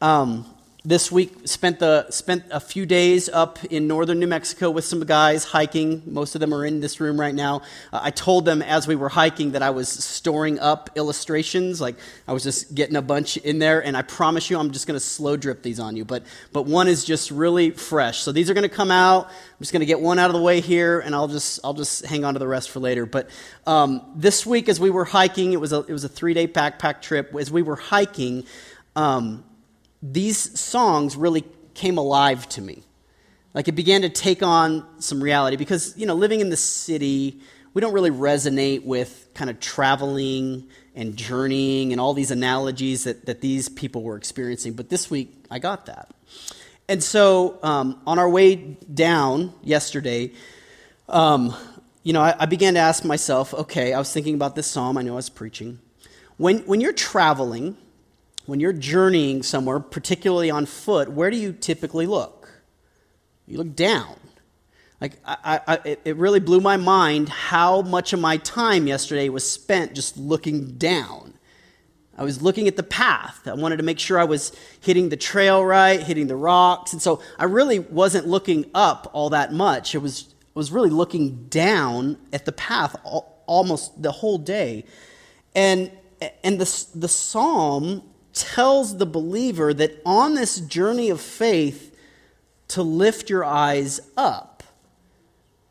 Um, 0.00 0.46
this 0.84 1.10
week 1.10 1.34
spent 1.44 1.80
the 1.80 2.08
spent 2.10 2.44
a 2.52 2.60
few 2.60 2.86
days 2.86 3.28
up 3.28 3.58
in 3.64 3.88
northern 3.88 4.20
New 4.20 4.28
Mexico 4.28 4.70
with 4.70 4.84
some 4.84 5.04
guys 5.04 5.42
hiking. 5.42 6.02
Most 6.06 6.36
of 6.36 6.40
them 6.40 6.54
are 6.54 6.64
in 6.64 6.80
this 6.80 7.00
room 7.00 7.18
right 7.18 7.34
now. 7.34 7.62
Uh, 7.92 7.98
I 8.00 8.12
told 8.12 8.44
them 8.44 8.62
as 8.62 8.86
we 8.86 8.94
were 8.94 9.08
hiking 9.08 9.52
that 9.52 9.62
I 9.62 9.70
was 9.70 9.88
storing 9.88 10.60
up 10.60 10.90
illustrations, 10.94 11.80
like 11.80 11.96
I 12.28 12.32
was 12.32 12.44
just 12.44 12.76
getting 12.76 12.94
a 12.94 13.02
bunch 13.02 13.36
in 13.38 13.58
there. 13.58 13.84
And 13.84 13.96
I 13.96 14.02
promise 14.02 14.50
you, 14.50 14.58
I'm 14.58 14.70
just 14.70 14.86
going 14.86 14.94
to 14.94 15.04
slow 15.04 15.36
drip 15.36 15.62
these 15.62 15.80
on 15.80 15.96
you. 15.96 16.04
But 16.04 16.22
but 16.52 16.66
one 16.66 16.86
is 16.86 17.04
just 17.04 17.32
really 17.32 17.70
fresh. 17.70 18.20
So 18.20 18.30
these 18.30 18.48
are 18.48 18.54
going 18.54 18.68
to 18.68 18.74
come 18.74 18.92
out. 18.92 19.26
I'm 19.26 19.58
just 19.58 19.72
going 19.72 19.80
to 19.80 19.86
get 19.86 20.00
one 20.00 20.20
out 20.20 20.30
of 20.30 20.36
the 20.36 20.42
way 20.42 20.60
here, 20.60 21.00
and 21.00 21.12
I'll 21.12 21.28
just 21.28 21.58
I'll 21.64 21.74
just 21.74 22.06
hang 22.06 22.24
on 22.24 22.34
to 22.34 22.38
the 22.38 22.48
rest 22.48 22.70
for 22.70 22.78
later. 22.78 23.04
But 23.04 23.28
um, 23.66 24.12
this 24.14 24.46
week, 24.46 24.68
as 24.68 24.78
we 24.78 24.90
were 24.90 25.04
hiking, 25.04 25.52
it 25.52 25.60
was 25.60 25.72
a 25.72 25.80
it 25.80 25.92
was 25.92 26.04
a 26.04 26.08
three 26.08 26.34
day 26.34 26.46
backpack 26.46 27.02
trip. 27.02 27.34
As 27.34 27.50
we 27.50 27.62
were 27.62 27.76
hiking. 27.76 28.44
Um, 28.94 29.44
these 30.02 30.58
songs 30.58 31.16
really 31.16 31.44
came 31.74 31.98
alive 31.98 32.48
to 32.50 32.62
me. 32.62 32.82
Like 33.54 33.68
it 33.68 33.72
began 33.72 34.02
to 34.02 34.08
take 34.08 34.42
on 34.42 34.86
some 35.00 35.22
reality 35.22 35.56
because, 35.56 35.96
you 35.96 36.06
know, 36.06 36.14
living 36.14 36.40
in 36.40 36.50
the 36.50 36.56
city, 36.56 37.40
we 37.74 37.80
don't 37.80 37.92
really 37.92 38.10
resonate 38.10 38.84
with 38.84 39.28
kind 39.34 39.50
of 39.50 39.58
traveling 39.60 40.68
and 40.94 41.16
journeying 41.16 41.92
and 41.92 42.00
all 42.00 42.14
these 42.14 42.30
analogies 42.30 43.04
that, 43.04 43.26
that 43.26 43.40
these 43.40 43.68
people 43.68 44.02
were 44.02 44.16
experiencing. 44.16 44.74
But 44.74 44.88
this 44.88 45.10
week, 45.10 45.44
I 45.50 45.58
got 45.58 45.86
that. 45.86 46.10
And 46.88 47.02
so 47.02 47.58
um, 47.62 48.00
on 48.06 48.18
our 48.18 48.28
way 48.28 48.56
down 48.56 49.52
yesterday, 49.62 50.32
um, 51.08 51.54
you 52.02 52.12
know, 52.12 52.20
I, 52.20 52.34
I 52.38 52.46
began 52.46 52.74
to 52.74 52.80
ask 52.80 53.04
myself, 53.04 53.52
okay, 53.52 53.92
I 53.92 53.98
was 53.98 54.12
thinking 54.12 54.34
about 54.34 54.56
this 54.56 54.66
psalm. 54.66 54.96
I 54.96 55.02
know 55.02 55.12
I 55.12 55.16
was 55.16 55.30
preaching. 55.30 55.78
When, 56.36 56.60
when 56.60 56.80
you're 56.80 56.92
traveling, 56.92 57.76
when 58.48 58.60
you're 58.60 58.72
journeying 58.72 59.42
somewhere, 59.42 59.78
particularly 59.78 60.50
on 60.50 60.64
foot, 60.64 61.10
where 61.10 61.30
do 61.30 61.36
you 61.36 61.52
typically 61.52 62.06
look? 62.06 62.48
You 63.46 63.58
look 63.58 63.76
down. 63.76 64.16
Like, 65.02 65.18
I, 65.22 65.60
I, 65.66 65.96
it 66.02 66.16
really 66.16 66.40
blew 66.40 66.58
my 66.62 66.78
mind 66.78 67.28
how 67.28 67.82
much 67.82 68.14
of 68.14 68.20
my 68.20 68.38
time 68.38 68.86
yesterday 68.86 69.28
was 69.28 69.48
spent 69.48 69.94
just 69.94 70.16
looking 70.16 70.78
down. 70.78 71.34
I 72.16 72.24
was 72.24 72.40
looking 72.40 72.66
at 72.68 72.76
the 72.76 72.82
path. 72.82 73.46
I 73.46 73.52
wanted 73.52 73.76
to 73.76 73.82
make 73.82 73.98
sure 73.98 74.18
I 74.18 74.24
was 74.24 74.50
hitting 74.80 75.10
the 75.10 75.18
trail 75.18 75.62
right, 75.62 76.00
hitting 76.00 76.26
the 76.26 76.34
rocks. 76.34 76.94
And 76.94 77.02
so 77.02 77.20
I 77.38 77.44
really 77.44 77.80
wasn't 77.80 78.26
looking 78.26 78.70
up 78.74 79.10
all 79.12 79.28
that 79.28 79.52
much. 79.52 79.94
It 79.94 79.98
was, 79.98 80.34
was 80.54 80.72
really 80.72 80.90
looking 80.90 81.48
down 81.48 82.16
at 82.32 82.46
the 82.46 82.52
path 82.52 82.96
all, 83.04 83.44
almost 83.46 84.00
the 84.00 84.10
whole 84.10 84.38
day. 84.38 84.86
And, 85.54 85.92
and 86.42 86.58
the, 86.58 86.86
the 86.94 87.08
psalm 87.08 88.04
tells 88.38 88.96
the 88.96 89.06
believer 89.06 89.74
that 89.74 90.00
on 90.06 90.34
this 90.34 90.60
journey 90.60 91.10
of 91.10 91.20
faith, 91.20 91.88
to 92.68 92.82
lift 92.82 93.30
your 93.30 93.44
eyes 93.44 94.00
up. 94.16 94.62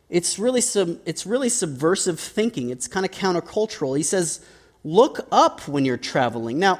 It's 0.09 0.39
really, 0.39 0.61
sub, 0.61 0.99
it's 1.05 1.25
really 1.25 1.49
subversive 1.49 2.19
thinking. 2.19 2.69
It's 2.69 2.87
kind 2.87 3.05
of 3.05 3.11
countercultural. 3.11 3.95
He 3.95 4.03
says, 4.03 4.43
look 4.83 5.27
up 5.31 5.67
when 5.67 5.85
you're 5.85 5.97
traveling. 5.97 6.59
Now, 6.59 6.79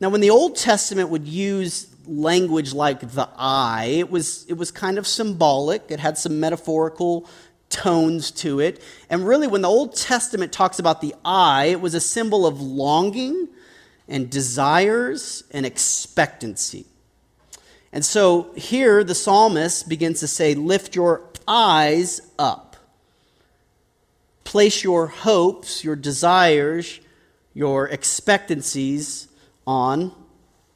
now 0.00 0.10
when 0.10 0.20
the 0.20 0.30
Old 0.30 0.56
Testament 0.56 1.08
would 1.08 1.26
use 1.26 1.88
language 2.06 2.74
like 2.74 3.00
the 3.00 3.28
eye, 3.36 3.96
it 3.98 4.10
was, 4.10 4.44
it 4.48 4.54
was 4.54 4.70
kind 4.70 4.98
of 4.98 5.06
symbolic, 5.06 5.84
it 5.88 6.00
had 6.00 6.18
some 6.18 6.40
metaphorical 6.40 7.28
tones 7.70 8.30
to 8.30 8.60
it. 8.60 8.82
And 9.08 9.26
really, 9.26 9.46
when 9.46 9.62
the 9.62 9.68
Old 9.68 9.96
Testament 9.96 10.52
talks 10.52 10.78
about 10.78 11.00
the 11.00 11.14
eye, 11.24 11.66
it 11.66 11.80
was 11.80 11.94
a 11.94 12.00
symbol 12.00 12.46
of 12.46 12.60
longing 12.60 13.48
and 14.08 14.30
desires 14.30 15.44
and 15.50 15.64
expectancy. 15.64 16.86
And 17.92 18.04
so 18.04 18.52
here 18.56 19.04
the 19.04 19.14
psalmist 19.14 19.88
begins 19.88 20.20
to 20.20 20.28
say, 20.28 20.54
Lift 20.54 20.96
your 20.96 21.22
eyes 21.46 22.20
up. 22.38 22.76
Place 24.42 24.84
your 24.84 25.06
hopes, 25.06 25.84
your 25.84 25.96
desires, 25.96 27.00
your 27.54 27.88
expectancies 27.88 29.28
on 29.66 30.12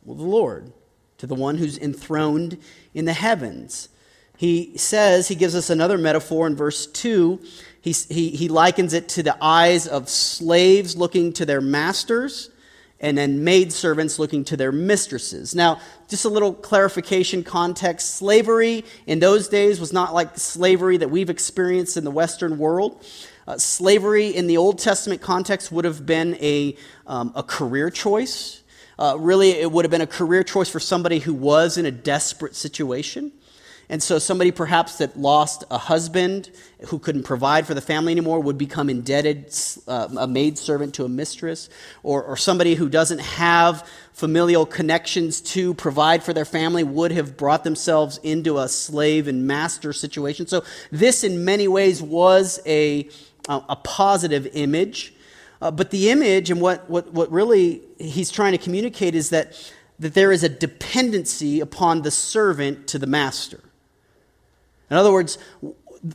the 0.06 0.12
Lord, 0.12 0.73
to 1.18 1.26
the 1.26 1.35
one 1.35 1.58
who's 1.58 1.76
enthroned 1.76 2.58
in 2.94 3.04
the 3.04 3.12
heavens. 3.12 3.88
He 4.37 4.78
says, 4.78 5.26
he 5.26 5.35
gives 5.35 5.56
us 5.56 5.68
another 5.68 5.99
metaphor 5.99 6.47
in 6.47 6.54
verse 6.54 6.87
2. 6.87 7.40
He, 7.80 7.92
he, 7.92 8.30
he 8.30 8.49
likens 8.49 8.92
it 8.92 9.08
to 9.11 9.23
the 9.25 9.37
eyes 9.40 9.88
of 9.88 10.08
slaves 10.08 10.97
looking 10.97 11.32
to 11.35 11.44
their 11.44 11.61
masters 11.61 12.50
and 13.00 13.17
then 13.17 13.45
maidservants 13.45 14.19
looking 14.19 14.45
to 14.45 14.57
their 14.57 14.73
mistresses. 14.73 15.55
Now, 15.55 15.81
just 16.09 16.25
a 16.25 16.28
little 16.28 16.52
clarification 16.52 17.45
context 17.45 18.17
slavery 18.17 18.85
in 19.07 19.21
those 19.21 19.49
days 19.49 19.78
was 19.78 19.93
not 19.93 20.14
like 20.14 20.37
slavery 20.37 20.97
that 20.97 21.09
we've 21.09 21.31
experienced 21.31 21.97
in 21.97 22.05
the 22.05 22.11
Western 22.11 22.59
world. 22.59 23.05
Uh, 23.47 23.57
slavery 23.57 24.28
in 24.28 24.47
the 24.47 24.57
Old 24.57 24.78
Testament 24.78 25.23
context 25.23 25.71
would 25.71 25.85
have 25.85 26.05
been 26.05 26.35
a, 26.37 26.76
um, 27.07 27.33
a 27.35 27.43
career 27.43 27.88
choice. 27.88 28.62
Uh, 28.99 29.17
really, 29.19 29.50
it 29.50 29.71
would 29.71 29.85
have 29.85 29.93
been 29.93 30.00
a 30.00 30.07
career 30.07 30.43
choice 30.43 30.69
for 30.69 30.81
somebody 30.81 31.21
who 31.21 31.33
was 31.33 31.78
in 31.78 31.87
a 31.87 31.90
desperate 31.90 32.57
situation. 32.57 33.33
And 33.90 34.02
so, 34.02 34.18
somebody 34.18 34.50
perhaps 34.50 34.99
that 34.99 35.18
lost 35.18 35.64
a 35.71 35.78
husband 35.78 36.50
who 36.88 36.99
couldn't 36.99 37.23
provide 37.23 37.66
for 37.66 37.73
the 37.73 37.80
family 37.80 38.12
anymore 38.12 38.38
would 38.40 38.59
become 38.59 38.90
indebted, 38.90 39.57
uh, 39.87 40.09
a 40.18 40.26
maid 40.26 40.59
servant 40.59 40.95
to 40.97 41.07
a 41.07 41.09
mistress, 41.09 41.71
or, 42.02 42.23
or 42.23 42.37
somebody 42.37 42.75
who 42.75 42.90
doesn't 42.90 43.21
have 43.21 43.88
familial 44.12 44.66
connections 44.66 45.40
to 45.40 45.73
provide 45.73 46.23
for 46.23 46.35
their 46.35 46.45
family 46.45 46.85
would 46.85 47.12
have 47.12 47.38
brought 47.38 47.64
themselves 47.64 48.18
into 48.23 48.59
a 48.59 48.68
slave 48.68 49.26
and 49.26 49.47
master 49.47 49.95
situation. 49.95 50.47
So, 50.47 50.64
this 50.90 51.25
in 51.25 51.42
many 51.42 51.66
ways 51.66 52.02
was 52.02 52.61
a, 52.66 53.09
a 53.49 53.76
positive 53.76 54.49
image. 54.52 55.14
Uh, 55.62 55.71
but 55.71 55.90
the 55.90 56.11
image 56.11 56.50
and 56.50 56.61
what, 56.61 56.88
what, 56.90 57.12
what 57.12 57.33
really 57.33 57.80
he's 57.99 58.30
trying 58.30 58.52
to 58.52 58.59
communicate 58.59 59.14
is 59.14 59.30
that, 59.30 59.73
that 59.99 60.12
there 60.12 60.30
is 60.30 60.45
a 60.45 60.49
dependency 60.49 61.61
upon 61.61 62.02
the 62.02 62.11
servant 62.11 62.87
to 62.88 62.99
the 62.99 63.07
master. 63.07 63.61
In 64.90 64.97
other 64.97 65.12
words, 65.12 65.38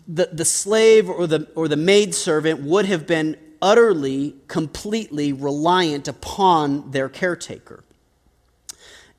the, 0.08 0.30
the 0.32 0.46
slave 0.46 1.10
or 1.10 1.27
the, 1.27 1.48
or 1.56 1.68
the 1.68 1.77
maidservant 1.77 2.62
would 2.62 2.86
have 2.86 3.06
been 3.06 3.38
utterly, 3.62 4.36
completely 4.48 5.32
reliant 5.34 6.08
upon 6.08 6.92
their 6.92 7.10
caretaker. 7.10 7.84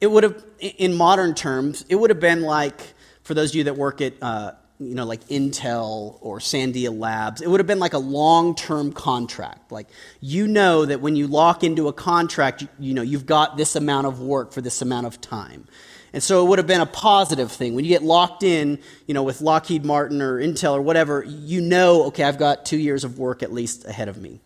It 0.01 0.11
would 0.11 0.23
have, 0.23 0.45
in 0.61 0.93
modern 0.95 1.35
terms, 1.35 1.85
it 1.89 1.97
would 1.97 2.11
have 2.11 2.21
been 2.21 2.43
like, 2.43 2.95
for 3.23 3.33
those 3.35 3.51
of 3.51 3.57
you 3.57 3.65
that 3.65 3.77
work 3.77 4.01
at, 4.01 4.15
uh, 4.21 4.53
you 4.79 4.95
know, 4.95 5.07
like 5.07 5.27
Intel 5.29 6.19
or 6.21 6.41
Sandia 6.41 6.97
Labs, 6.97 7.41
it 7.41 7.49
would 7.49 7.61
have 7.61 7.67
been 7.67 7.79
like 7.79 7.95
a 7.95 7.99
long 7.99 8.55
term 8.55 8.93
contract. 8.93 9.73
Like, 9.73 9.89
you 10.21 10.47
know 10.47 10.85
that 10.85 11.01
when 11.01 11.17
you 11.17 11.27
lock 11.27 11.65
into 11.65 11.89
a 11.89 11.93
contract, 11.93 12.63
you, 12.63 12.69
you 12.79 12.95
know, 12.95 13.03
you've 13.03 13.25
got 13.25 13.57
this 13.57 13.77
amount 13.77 14.07
of 14.07 14.21
work 14.21 14.53
for 14.53 14.61
this 14.61 14.83
amount 14.83 15.07
of 15.07 15.21
time. 15.21 15.67
And 16.15 16.23
so 16.23 16.47
it 16.47 16.49
would 16.49 16.61
have 16.61 16.69
been 16.69 16.81
a 16.81 16.87
positive 16.87 17.51
thing. 17.51 17.75
When 17.75 17.85
you 17.85 17.89
get 17.89 18.05
locked 18.05 18.45
in, 18.45 18.79
you 19.09 19.15
know, 19.15 19.25
with 19.25 19.41
Lockheed 19.41 19.85
Martin 19.85 20.23
or 20.23 20.39
Intel 20.39 20.75
or 20.75 20.81
whatever, 20.81 21.25
you 21.25 21.61
know, 21.61 22.05
okay, 22.05 22.23
I've 22.23 22.39
got 22.39 22.65
two 22.65 22.79
years 22.79 23.03
of 23.03 23.19
work 23.19 23.43
at 23.43 23.53
least 23.53 23.85
ahead 23.85 24.09
of 24.09 24.19
me. 24.19 24.41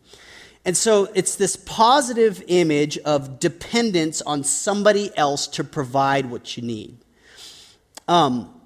And 0.65 0.75
so 0.75 1.11
it's 1.15 1.37
this 1.37 1.57
positive 1.57 2.43
image 2.49 2.97
of 2.99 3.39
dependence 3.39 4.23
on 4.23 4.45
somebody 4.45 5.11
else 5.15 5.47
to 5.49 5.63
provide 5.63 6.31
what 6.31 6.57
you 6.57 6.63
need. 6.63 6.97
Um, 8.09 8.59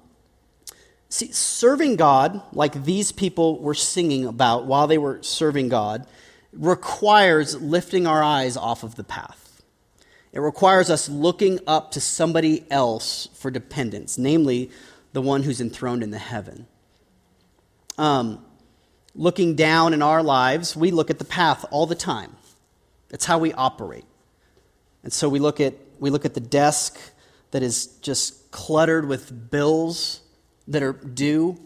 see, 1.09 1.29
serving 1.33 1.97
God, 1.97 2.41
like 2.53 2.85
these 2.85 3.11
people 3.11 3.59
were 3.59 3.75
singing 3.75 4.25
about 4.25 4.65
while 4.65 4.87
they 4.87 4.97
were 4.97 5.21
serving 5.23 5.67
God, 5.67 6.07
requires 6.53 7.61
lifting 7.61 8.07
our 8.07 8.23
eyes 8.23 8.55
off 8.55 8.83
of 8.83 8.95
the 8.95 9.03
path. 9.03 9.42
It 10.33 10.39
requires 10.39 10.89
us 10.89 11.07
looking 11.07 11.59
up 11.67 11.91
to 11.91 12.01
somebody 12.01 12.65
else 12.71 13.29
for 13.35 13.51
dependence, 13.51 14.17
namely 14.17 14.71
the 15.13 15.21
one 15.21 15.43
who's 15.43 15.61
enthroned 15.61 16.01
in 16.01 16.09
the 16.09 16.17
heaven. 16.17 16.65
Um, 17.99 18.43
looking 19.13 19.55
down 19.55 19.93
in 19.93 20.01
our 20.01 20.23
lives, 20.23 20.75
we 20.75 20.89
look 20.89 21.11
at 21.11 21.19
the 21.19 21.25
path 21.25 21.63
all 21.69 21.85
the 21.85 21.95
time. 21.95 22.35
That's 23.09 23.25
how 23.25 23.37
we 23.37 23.53
operate. 23.53 24.05
And 25.03 25.13
so 25.13 25.29
we 25.29 25.37
look 25.37 25.59
at, 25.59 25.75
we 25.99 26.09
look 26.09 26.25
at 26.25 26.33
the 26.33 26.39
desk 26.39 26.99
that 27.51 27.61
is 27.61 27.85
just 28.01 28.49
cluttered 28.49 29.07
with 29.07 29.51
bills 29.51 30.21
that 30.67 30.81
are 30.81 30.93
due. 30.93 31.59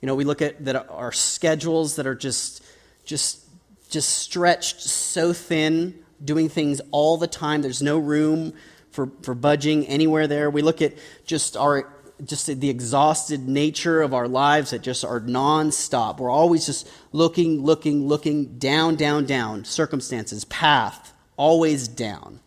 You 0.00 0.06
know, 0.06 0.16
we 0.16 0.24
look 0.24 0.42
at 0.42 0.64
that 0.64 0.90
our 0.90 1.12
schedules 1.12 1.94
that 1.94 2.08
are 2.08 2.16
just, 2.16 2.64
just, 3.04 3.44
just 3.88 4.08
stretched 4.08 4.80
so 4.80 5.32
thin 5.32 6.03
doing 6.22 6.48
things 6.48 6.80
all 6.90 7.16
the 7.16 7.26
time. 7.26 7.62
There's 7.62 7.82
no 7.82 7.98
room 7.98 8.54
for, 8.90 9.10
for 9.22 9.34
budging 9.34 9.86
anywhere 9.86 10.26
there. 10.26 10.50
We 10.50 10.62
look 10.62 10.80
at 10.82 10.94
just 11.26 11.56
our 11.56 11.90
just 12.24 12.46
the 12.46 12.70
exhausted 12.70 13.48
nature 13.48 14.00
of 14.00 14.14
our 14.14 14.28
lives 14.28 14.70
that 14.70 14.82
just 14.82 15.04
are 15.04 15.20
nonstop. 15.20 16.18
We're 16.18 16.30
always 16.30 16.64
just 16.64 16.88
looking, 17.10 17.62
looking, 17.62 18.06
looking 18.06 18.56
down, 18.58 18.94
down, 18.94 19.26
down. 19.26 19.64
Circumstances, 19.64 20.44
path, 20.44 21.12
always 21.36 21.88
down. 21.88 22.38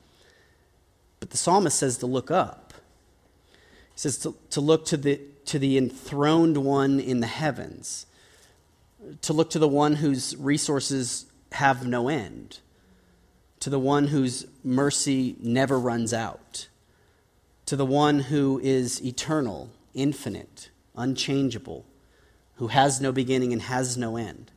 But 1.20 1.32
the 1.32 1.38
psalmist 1.38 1.78
says 1.78 1.98
to 1.98 2.06
look 2.06 2.32
up. 2.32 2.74
He 3.94 4.00
says 4.00 4.18
to, 4.20 4.36
to 4.52 4.62
look 4.62 4.86
to 4.86 4.96
the, 4.96 5.20
to 5.46 5.60
the 5.60 5.78
enthroned 5.78 6.58
one 6.58 7.00
in 7.02 7.20
the 7.20 7.28
heavens, 7.28 8.06
to 9.22 9.34
look 9.34 9.50
to 9.50 9.60
the 9.60 9.68
one 9.68 9.96
whose 9.96 10.36
resources 10.38 11.26
have 11.52 11.86
no 11.86 12.08
end 12.08 12.60
to 13.60 13.70
the 13.70 13.80
one 13.80 14.08
whose 14.08 14.46
mercy 14.64 15.36
never 15.40 15.80
runs 15.80 16.14
out, 16.14 16.68
to 17.66 17.76
the 17.76 17.86
one 17.86 18.20
who 18.20 18.60
is 18.64 19.04
eternal, 19.04 19.70
infinite, 19.94 20.70
unchangeable, 20.96 21.86
who 22.56 22.68
has 22.68 23.02
no 23.02 23.12
beginning 23.12 23.54
and 23.54 23.64
has 23.64 23.98
no 23.98 24.18
end. 24.18 24.52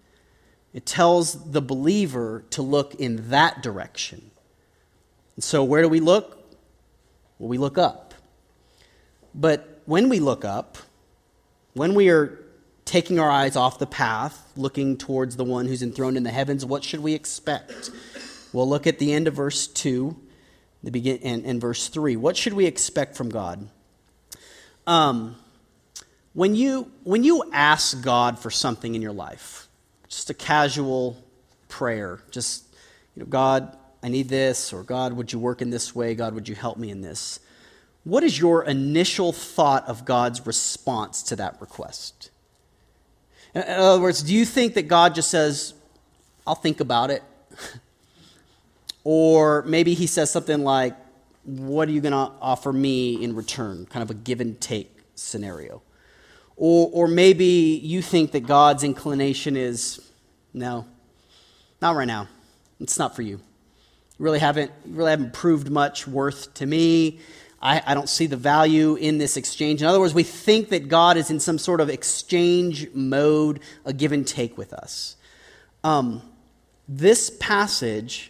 It 0.72 0.86
tells 0.86 1.50
the 1.50 1.62
believer 1.62 2.44
to 2.50 2.62
look 2.62 2.94
in 2.94 3.30
that 3.30 3.62
direction. 3.62 4.30
And 5.36 5.42
so, 5.42 5.64
where 5.64 5.82
do 5.82 5.88
we 5.88 6.00
look? 6.00 6.36
Well, 7.38 7.48
we 7.48 7.58
look 7.58 7.78
up. 7.78 8.14
But 9.34 9.80
when 9.86 10.08
we 10.08 10.20
look 10.20 10.44
up, 10.44 10.78
when 11.72 11.94
we 11.94 12.10
are 12.10 12.38
taking 12.84 13.18
our 13.18 13.30
eyes 13.30 13.56
off 13.56 13.78
the 13.78 13.86
path, 13.86 14.52
looking 14.56 14.96
towards 14.96 15.36
the 15.36 15.44
one 15.44 15.66
who's 15.66 15.82
enthroned 15.82 16.16
in 16.16 16.22
the 16.22 16.30
heavens, 16.30 16.64
what 16.64 16.84
should 16.84 17.00
we 17.00 17.14
expect? 17.14 17.90
We'll 18.52 18.68
look 18.68 18.86
at 18.86 18.98
the 18.98 19.12
end 19.12 19.28
of 19.28 19.34
verse 19.34 19.66
2 19.66 20.16
the 20.82 20.90
begin, 20.90 21.18
and, 21.22 21.44
and 21.44 21.60
verse 21.60 21.88
3. 21.88 22.16
What 22.16 22.36
should 22.36 22.54
we 22.54 22.66
expect 22.66 23.16
from 23.16 23.28
God? 23.28 23.68
Um, 24.86 25.36
when, 26.32 26.54
you, 26.54 26.90
when 27.04 27.24
you 27.24 27.50
ask 27.52 28.02
God 28.02 28.38
for 28.38 28.50
something 28.50 28.94
in 28.94 29.02
your 29.02 29.12
life, 29.12 29.68
just 30.08 30.30
a 30.30 30.34
casual 30.34 31.22
prayer, 31.68 32.20
just, 32.30 32.64
you 33.14 33.20
know, 33.20 33.26
God, 33.26 33.76
I 34.02 34.08
need 34.08 34.28
this, 34.28 34.72
or 34.72 34.82
God, 34.82 35.12
would 35.12 35.32
you 35.32 35.38
work 35.38 35.60
in 35.60 35.70
this 35.70 35.94
way? 35.94 36.14
God, 36.14 36.34
would 36.34 36.48
you 36.48 36.54
help 36.54 36.78
me 36.78 36.90
in 36.90 37.02
this? 37.02 37.40
What 38.04 38.24
is 38.24 38.38
your 38.38 38.64
initial 38.64 39.32
thought 39.32 39.86
of 39.86 40.06
God's 40.06 40.46
response 40.46 41.22
to 41.24 41.36
that 41.36 41.60
request? 41.60 42.30
In 43.54 43.62
other 43.62 44.00
words, 44.00 44.22
do 44.22 44.32
you 44.32 44.46
think 44.46 44.74
that 44.74 44.88
God 44.88 45.14
just 45.14 45.30
says, 45.30 45.74
I'll 46.46 46.54
think 46.54 46.80
about 46.80 47.10
it? 47.10 47.22
Or 49.04 49.62
maybe 49.62 49.94
he 49.94 50.06
says 50.06 50.30
something 50.30 50.62
like, 50.62 50.96
What 51.44 51.88
are 51.88 51.92
you 51.92 52.00
going 52.00 52.12
to 52.12 52.32
offer 52.40 52.72
me 52.72 53.22
in 53.22 53.34
return? 53.34 53.86
Kind 53.86 54.02
of 54.02 54.10
a 54.10 54.14
give 54.14 54.40
and 54.40 54.60
take 54.60 54.96
scenario. 55.14 55.82
Or, 56.56 56.90
or 56.92 57.08
maybe 57.08 57.80
you 57.82 58.02
think 58.02 58.32
that 58.32 58.40
God's 58.40 58.84
inclination 58.84 59.56
is, 59.56 60.00
No, 60.52 60.86
not 61.80 61.96
right 61.96 62.06
now. 62.06 62.28
It's 62.80 62.98
not 62.98 63.14
for 63.14 63.22
you. 63.22 63.36
You 63.36 64.24
really 64.24 64.38
haven't, 64.38 64.70
you 64.86 64.94
really 64.94 65.10
haven't 65.10 65.32
proved 65.32 65.70
much 65.70 66.06
worth 66.06 66.52
to 66.54 66.66
me. 66.66 67.20
I, 67.62 67.82
I, 67.86 67.94
don't 67.94 68.08
see 68.08 68.26
the 68.26 68.38
value 68.38 68.94
in 68.94 69.18
this 69.18 69.36
exchange. 69.36 69.82
In 69.82 69.86
other 69.86 70.00
words, 70.00 70.14
we 70.14 70.22
think 70.22 70.70
that 70.70 70.88
God 70.88 71.18
is 71.18 71.30
in 71.30 71.40
some 71.40 71.58
sort 71.58 71.82
of 71.82 71.90
exchange 71.90 72.88
mode, 72.94 73.60
a 73.84 73.92
give 73.92 74.12
and 74.12 74.26
take 74.26 74.56
with 74.56 74.72
us. 74.72 75.16
Um, 75.84 76.22
this 76.88 77.30
passage 77.38 78.29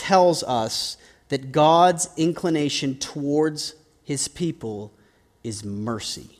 tells 0.00 0.42
us 0.42 0.96
that 1.28 1.52
God's 1.52 2.08
inclination 2.16 2.98
towards 2.98 3.74
his 4.02 4.28
people 4.28 4.92
is 5.44 5.62
mercy. 5.62 6.38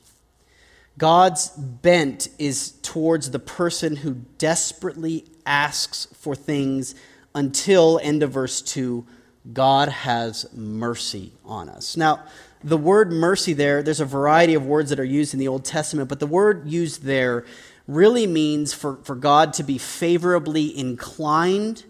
God's 0.97 1.49
bent 1.49 2.27
is 2.39 2.71
towards 2.81 3.29
the 3.29 3.39
person 3.39 3.97
who 3.97 4.15
desperately 4.39 5.25
asks 5.45 6.07
for 6.13 6.35
things 6.35 6.95
until, 7.35 7.99
end 8.01 8.23
of 8.23 8.31
verse 8.31 8.61
2, 8.63 9.05
God 9.53 9.89
has 9.89 10.51
mercy 10.53 11.31
on 11.45 11.69
us. 11.69 11.95
Now, 11.95 12.23
the 12.63 12.77
word 12.77 13.11
mercy 13.11 13.53
there, 13.53 13.83
there's 13.83 13.99
a 13.99 14.05
variety 14.05 14.55
of 14.55 14.65
words 14.65 14.89
that 14.89 14.99
are 14.99 15.03
used 15.03 15.33
in 15.33 15.39
the 15.39 15.47
Old 15.47 15.65
Testament, 15.65 16.09
but 16.09 16.19
the 16.19 16.27
word 16.27 16.67
used 16.67 17.03
there 17.03 17.45
really 17.87 18.25
means 18.25 18.73
for, 18.73 18.97
for 19.03 19.15
God 19.15 19.53
to 19.53 19.63
be 19.63 19.77
favorably 19.77 20.75
inclined 20.77 21.85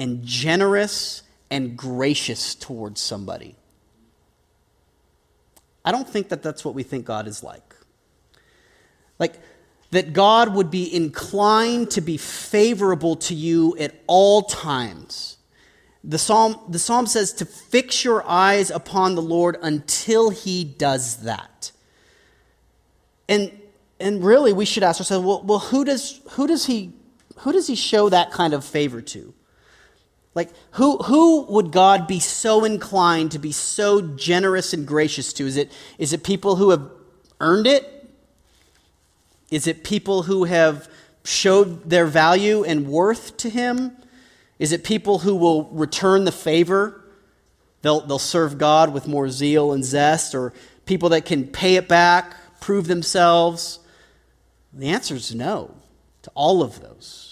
and 0.00 0.24
generous 0.24 1.22
and 1.50 1.76
gracious 1.76 2.54
towards 2.54 3.02
somebody. 3.02 3.54
I 5.84 5.92
don't 5.92 6.08
think 6.08 6.30
that 6.30 6.42
that's 6.42 6.64
what 6.64 6.74
we 6.74 6.82
think 6.82 7.04
God 7.04 7.28
is 7.28 7.42
like. 7.42 7.74
Like, 9.18 9.34
that 9.90 10.14
God 10.14 10.54
would 10.54 10.70
be 10.70 10.92
inclined 10.92 11.90
to 11.92 12.00
be 12.00 12.16
favorable 12.16 13.16
to 13.16 13.34
you 13.34 13.76
at 13.78 13.94
all 14.06 14.42
times. 14.42 15.36
The 16.02 16.18
psalm, 16.18 16.58
the 16.70 16.78
psalm 16.78 17.06
says 17.06 17.34
to 17.34 17.44
fix 17.44 18.02
your 18.02 18.26
eyes 18.26 18.70
upon 18.70 19.16
the 19.16 19.22
Lord 19.22 19.58
until 19.60 20.30
he 20.30 20.64
does 20.64 21.24
that. 21.24 21.72
And, 23.28 23.52
and 23.98 24.24
really, 24.24 24.54
we 24.54 24.64
should 24.64 24.82
ask 24.82 24.98
ourselves 24.98 25.26
well, 25.26 25.42
well 25.42 25.58
who, 25.58 25.84
does, 25.84 26.22
who, 26.30 26.46
does 26.46 26.64
he, 26.64 26.94
who 27.38 27.52
does 27.52 27.66
he 27.66 27.74
show 27.74 28.08
that 28.08 28.30
kind 28.30 28.54
of 28.54 28.64
favor 28.64 29.02
to? 29.02 29.34
Like, 30.34 30.50
who, 30.72 30.98
who 30.98 31.42
would 31.42 31.72
God 31.72 32.06
be 32.06 32.20
so 32.20 32.64
inclined 32.64 33.32
to 33.32 33.38
be 33.38 33.52
so 33.52 34.00
generous 34.00 34.72
and 34.72 34.86
gracious 34.86 35.32
to? 35.34 35.46
Is 35.46 35.56
it, 35.56 35.72
is 35.98 36.12
it 36.12 36.22
people 36.22 36.56
who 36.56 36.70
have 36.70 36.88
earned 37.40 37.66
it? 37.66 38.08
Is 39.50 39.66
it 39.66 39.82
people 39.82 40.22
who 40.22 40.44
have 40.44 40.88
showed 41.24 41.90
their 41.90 42.06
value 42.06 42.62
and 42.62 42.86
worth 42.86 43.36
to 43.38 43.50
him? 43.50 43.96
Is 44.58 44.72
it 44.72 44.84
people 44.84 45.20
who 45.20 45.34
will 45.34 45.64
return 45.70 46.24
the 46.24 46.32
favor? 46.32 47.02
They'll, 47.82 48.00
they'll 48.02 48.18
serve 48.18 48.58
God 48.58 48.92
with 48.92 49.08
more 49.08 49.28
zeal 49.30 49.72
and 49.72 49.84
zest, 49.84 50.34
or 50.34 50.52
people 50.86 51.08
that 51.08 51.24
can 51.24 51.46
pay 51.46 51.76
it 51.76 51.88
back, 51.88 52.36
prove 52.60 52.86
themselves? 52.86 53.80
The 54.72 54.88
answer 54.88 55.16
is 55.16 55.34
no 55.34 55.74
to 56.22 56.30
all 56.34 56.62
of 56.62 56.80
those. 56.80 57.29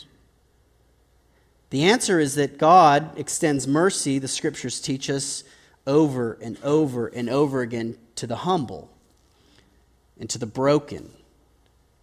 The 1.71 1.85
answer 1.85 2.19
is 2.19 2.35
that 2.37 2.59
God 2.59 3.19
extends 3.19 3.67
mercy, 3.67 4.19
the 4.19 4.29
scriptures 4.29 4.81
teach 4.81 5.11
us, 5.11 5.45
over 5.87 6.39
and 6.43 6.59
over 6.63 7.07
and 7.09 7.29
over 7.31 7.63
again 7.63 7.97
to 8.15 8.27
the 8.27 8.37
humble 8.37 8.91
and 10.19 10.29
to 10.31 10.39
the 10.39 10.47
broken 10.47 11.11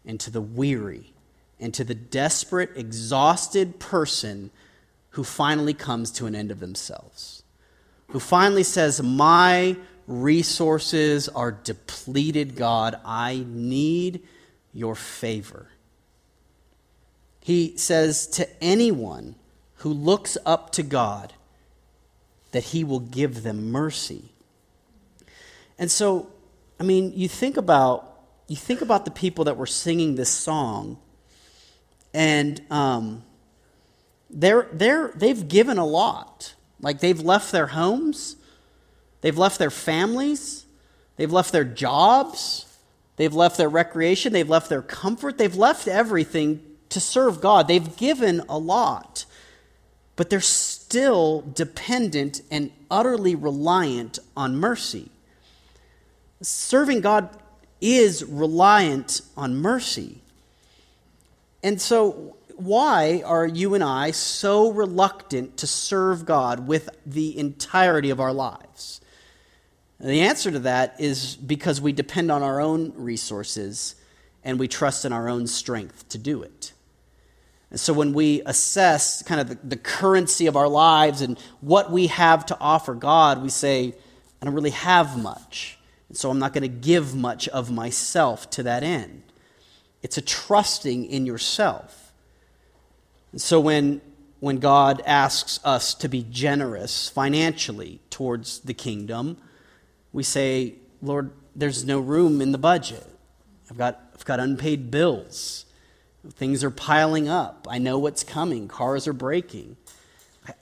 and 0.06 0.19
to 0.19 0.32
the 0.32 0.41
weary 0.41 1.13
and 1.60 1.73
to 1.73 1.84
the 1.84 1.95
desperate, 1.95 2.71
exhausted 2.75 3.80
person 3.80 4.51
who 5.12 5.23
finally 5.23 5.73
comes 5.73 6.12
to 6.12 6.25
an 6.25 6.36
end 6.36 6.51
of 6.51 6.60
themselves, 6.60 7.43
who 8.10 8.19
finally 8.19 8.63
says, 8.63 9.01
My 9.01 9.78
resources 10.08 11.30
are 11.30 11.51
depleted, 11.51 12.56
God. 12.56 12.99
I 13.06 13.45
need 13.47 14.21
your 14.73 14.95
favor. 14.95 15.69
He 17.39 17.78
says 17.78 18.28
to 18.28 18.47
anyone 18.63 19.36
who 19.86 19.93
looks 19.93 20.36
up 20.48 20.71
to 20.71 20.82
God 20.82 21.32
that 22.54 22.63
he 22.63 22.84
will 22.84 23.02
give 23.02 23.43
them 23.43 23.71
mercy. 23.71 24.24
And 25.78 25.91
so, 25.91 26.28
I 26.80 26.84
mean, 26.84 27.13
you 27.15 27.28
think 27.28 27.56
about 27.56 28.12
you 28.48 28.56
think 28.56 28.82
about 28.82 29.06
the 29.06 29.12
people 29.12 29.45
that 29.45 29.58
were 29.58 29.67
singing 29.67 30.15
this 30.15 30.32
song, 30.32 30.98
and 32.15 32.60
um, 32.71 33.21
they're, 34.32 34.67
they're, 34.74 35.12
they've 35.13 35.48
given 35.48 35.78
a 35.78 35.86
lot. 35.86 36.56
Like 36.82 37.00
they've 37.00 37.19
left 37.19 37.52
their 37.52 37.67
homes, 37.67 38.38
they've 39.21 39.38
left 39.38 39.60
their 39.60 39.69
families, 39.69 40.65
they've 41.15 41.32
left 41.32 41.52
their 41.52 41.63
jobs, 41.63 42.65
they've 43.17 43.36
left 43.36 43.60
their 43.60 43.69
recreation, 43.69 44.34
they've 44.34 44.50
left 44.50 44.67
their 44.67 44.82
comfort, 44.82 45.38
they've 45.38 45.56
left 45.56 45.88
everything 45.88 46.60
to 46.89 47.00
serve 47.00 47.39
God. 47.39 47.67
They've 47.67 47.95
given 47.98 48.41
a 48.50 48.58
lot, 48.58 49.26
but 50.15 50.30
they're 50.30 50.39
still 50.39 51.41
dependent 51.41 52.41
and 52.49 52.71
utterly 52.89 53.36
reliant 53.36 54.19
on 54.36 54.56
mercy. 54.56 55.10
Serving 56.41 57.01
God 57.01 57.30
is 57.82 58.23
reliant 58.23 59.21
on 59.36 59.56
mercy. 59.56 60.21
And 61.63 61.82
so 61.82 62.36
why 62.56 63.21
are 63.25 63.45
you 63.45 63.73
and 63.73 63.84
I 63.84 64.12
so 64.12 64.71
reluctant 64.71 65.58
to 65.58 65.67
serve 65.67 66.25
God 66.25 66.67
with 66.67 66.89
the 67.06 67.38
entirety 67.38 68.10
of 68.10 68.19
our 68.19 68.34
lives? 68.34 69.01
And 69.99 70.10
the 70.10 70.21
answer 70.21 70.51
to 70.51 70.60
that 70.60 70.95
is 70.99 71.36
because 71.36 71.82
we 71.82 71.91
depend 71.91 72.32
on 72.32 72.43
our 72.43 72.62
own 72.62 72.93
resources 72.95 73.95
and 74.43 74.60
we 74.60 74.67
trust 74.67 75.06
in 75.06 75.12
our 75.12 75.28
own 75.28 75.47
strength 75.47 76.08
to 76.10 76.17
do 76.17 76.43
it. 76.43 76.71
And 77.75 77.79
so 77.81 77.91
when 77.91 78.13
we 78.13 78.41
assess 78.45 79.21
kind 79.21 79.41
of 79.41 79.49
the, 79.49 79.59
the 79.67 79.75
currency 79.75 80.47
of 80.47 80.55
our 80.55 80.69
lives 80.69 81.19
and 81.19 81.38
what 81.59 81.91
we 81.91 82.07
have 82.07 82.45
to 82.45 82.57
offer 82.57 82.93
God, 82.93 83.43
we 83.43 83.49
say, 83.49 83.93
I 84.41 84.45
don't 84.45 84.53
really 84.53 84.69
have 84.69 85.21
much. 85.21 85.77
And 86.07 86.17
so 86.17 86.29
I'm 86.29 86.39
not 86.39 86.53
going 86.53 86.61
to 86.61 86.69
give 86.69 87.13
much 87.13 87.49
of 87.49 87.69
myself 87.69 88.49
to 88.51 88.63
that 88.63 88.83
end. 88.83 89.23
It's 90.01 90.17
a 90.17 90.21
trusting 90.21 91.03
in 91.03 91.25
yourself. 91.25 92.13
And 93.33 93.41
so 93.41 93.59
when, 93.59 93.99
when 94.39 94.59
God 94.59 95.03
asks 95.05 95.59
us 95.65 95.93
to 95.95 96.07
be 96.07 96.25
generous 96.31 97.09
financially 97.09 97.99
towards 98.09 98.59
the 98.59 98.73
kingdom, 98.73 99.35
we 100.13 100.23
say, 100.23 100.75
Lord, 101.01 101.31
there's 101.53 101.83
no 101.83 101.99
room 101.99 102.39
in 102.39 102.53
the 102.53 102.57
budget. 102.57 103.05
I've 103.69 103.77
got, 103.77 103.99
I've 104.13 104.23
got 104.23 104.39
unpaid 104.39 104.89
bills. 104.89 105.64
Things 106.31 106.63
are 106.63 106.71
piling 106.71 107.27
up. 107.27 107.67
I 107.69 107.77
know 107.77 107.99
what's 107.99 108.23
coming. 108.23 108.67
Cars 108.67 109.07
are 109.07 109.13
breaking. 109.13 109.77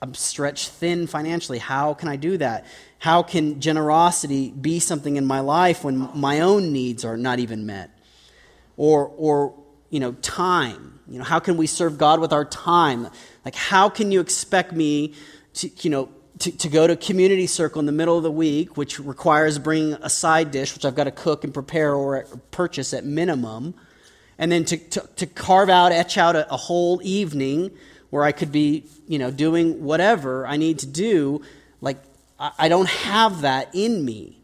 I'm 0.00 0.14
stretched 0.14 0.70
thin 0.70 1.06
financially. 1.06 1.58
How 1.58 1.94
can 1.94 2.08
I 2.08 2.16
do 2.16 2.38
that? 2.38 2.66
How 2.98 3.22
can 3.22 3.60
generosity 3.60 4.50
be 4.50 4.80
something 4.80 5.16
in 5.16 5.26
my 5.26 5.40
life 5.40 5.84
when 5.84 6.10
my 6.14 6.40
own 6.40 6.72
needs 6.72 7.04
are 7.04 7.16
not 7.16 7.38
even 7.38 7.66
met? 7.66 7.90
Or, 8.76 9.08
or 9.16 9.54
you 9.90 10.00
know, 10.00 10.12
time. 10.12 10.98
You 11.06 11.18
know, 11.18 11.24
how 11.24 11.38
can 11.38 11.56
we 11.56 11.66
serve 11.66 11.98
God 11.98 12.20
with 12.20 12.32
our 12.32 12.44
time? 12.44 13.08
Like, 13.44 13.54
how 13.54 13.88
can 13.88 14.10
you 14.10 14.20
expect 14.20 14.72
me 14.72 15.14
to, 15.54 15.70
you 15.80 15.90
know, 15.90 16.08
to, 16.40 16.50
to 16.50 16.68
go 16.68 16.86
to 16.86 16.96
community 16.96 17.46
circle 17.46 17.78
in 17.78 17.86
the 17.86 17.92
middle 17.92 18.16
of 18.16 18.22
the 18.22 18.30
week, 18.30 18.76
which 18.76 18.98
requires 18.98 19.58
bringing 19.58 19.92
a 19.94 20.10
side 20.10 20.50
dish, 20.50 20.74
which 20.74 20.84
I've 20.84 20.94
got 20.94 21.04
to 21.04 21.12
cook 21.12 21.44
and 21.44 21.54
prepare 21.54 21.94
or 21.94 22.24
purchase 22.50 22.92
at 22.92 23.04
minimum, 23.04 23.74
and 24.38 24.50
then 24.50 24.64
to, 24.66 24.76
to, 24.76 25.08
to 25.16 25.26
carve 25.26 25.68
out, 25.68 25.92
etch 25.92 26.18
out 26.18 26.36
a, 26.36 26.52
a 26.52 26.56
whole 26.56 27.00
evening 27.02 27.70
where 28.10 28.24
I 28.24 28.32
could 28.32 28.52
be, 28.52 28.84
you 29.08 29.18
know, 29.18 29.30
doing 29.30 29.82
whatever 29.82 30.46
I 30.46 30.56
need 30.56 30.78
to 30.80 30.86
do. 30.86 31.42
Like, 31.80 31.98
I, 32.38 32.52
I 32.58 32.68
don't 32.68 32.88
have 32.88 33.42
that 33.42 33.74
in 33.74 34.04
me. 34.04 34.38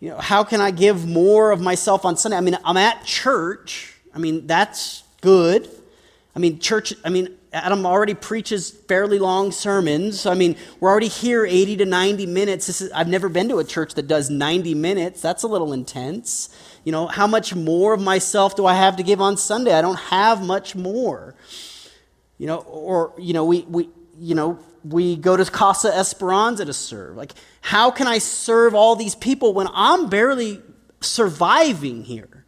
You 0.00 0.10
know, 0.10 0.18
how 0.18 0.44
can 0.44 0.60
I 0.60 0.72
give 0.72 1.06
more 1.06 1.52
of 1.52 1.60
myself 1.60 2.04
on 2.04 2.16
Sunday? 2.16 2.36
I 2.36 2.40
mean, 2.40 2.58
I'm 2.64 2.76
at 2.76 3.04
church. 3.04 3.96
I 4.14 4.18
mean, 4.18 4.46
that's 4.46 5.04
good. 5.20 5.70
I 6.34 6.38
mean, 6.38 6.58
church, 6.58 6.92
I 7.04 7.08
mean, 7.08 7.36
Adam 7.52 7.84
already 7.84 8.14
preaches 8.14 8.70
fairly 8.70 9.18
long 9.18 9.52
sermons. 9.52 10.24
I 10.24 10.34
mean, 10.34 10.56
we're 10.80 10.90
already 10.90 11.08
here 11.08 11.44
80 11.44 11.76
to 11.78 11.84
90 11.84 12.26
minutes. 12.26 12.66
This 12.66 12.80
is, 12.80 12.92
I've 12.92 13.08
never 13.08 13.28
been 13.28 13.48
to 13.50 13.58
a 13.58 13.64
church 13.64 13.94
that 13.94 14.06
does 14.06 14.30
90 14.30 14.74
minutes. 14.74 15.20
That's 15.20 15.42
a 15.42 15.48
little 15.48 15.72
intense. 15.72 16.48
You 16.84 16.92
know, 16.92 17.06
how 17.06 17.26
much 17.26 17.54
more 17.54 17.92
of 17.92 18.00
myself 18.00 18.56
do 18.56 18.64
I 18.64 18.74
have 18.74 18.96
to 18.96 19.02
give 19.02 19.20
on 19.20 19.36
Sunday? 19.36 19.74
I 19.74 19.82
don't 19.82 19.98
have 19.98 20.42
much 20.42 20.74
more. 20.74 21.34
You 22.38 22.46
know, 22.46 22.58
or, 22.60 23.12
you 23.18 23.34
know, 23.34 23.44
we, 23.44 23.62
we 23.68 23.88
you 24.18 24.34
know, 24.34 24.58
we 24.84 25.16
go 25.16 25.36
to 25.36 25.44
Casa 25.44 25.94
Esperanza 25.94 26.64
to 26.64 26.72
serve. 26.72 27.16
Like, 27.16 27.32
how 27.60 27.90
can 27.90 28.06
I 28.06 28.18
serve 28.18 28.74
all 28.74 28.96
these 28.96 29.14
people 29.14 29.52
when 29.52 29.68
I'm 29.72 30.08
barely 30.08 30.60
surviving 31.00 32.04
here? 32.04 32.44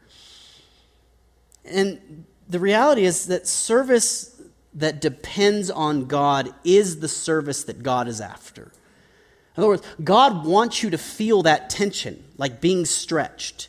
And 1.65 2.25
the 2.49 2.59
reality 2.59 3.05
is 3.05 3.27
that 3.27 3.47
service 3.47 4.34
that 4.75 5.01
depends 5.01 5.71
on 5.71 6.07
God 6.07 6.53
is 6.65 7.01
the 7.01 7.09
service 7.09 7.65
that 7.65 7.83
God 7.83 8.09
is 8.09 8.21
after. 8.21 8.73
In 9.57 9.63
other 9.63 9.69
words, 9.69 9.83
God 10.03 10.45
wants 10.45 10.83
you 10.83 10.91
to 10.91 10.99
feel 10.99 11.43
that 11.43 11.71
tension, 11.71 12.25
like 12.37 12.61
being 12.61 12.85
stretched. 12.85 13.69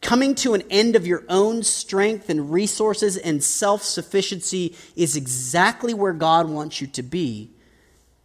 Coming 0.00 0.34
to 0.36 0.54
an 0.54 0.62
end 0.70 0.96
of 0.96 1.06
your 1.06 1.24
own 1.28 1.62
strength 1.62 2.30
and 2.30 2.50
resources 2.50 3.16
and 3.16 3.44
self 3.44 3.82
sufficiency 3.82 4.74
is 4.96 5.14
exactly 5.14 5.94
where 5.94 6.14
God 6.14 6.48
wants 6.48 6.80
you 6.80 6.86
to 6.88 7.02
be. 7.02 7.50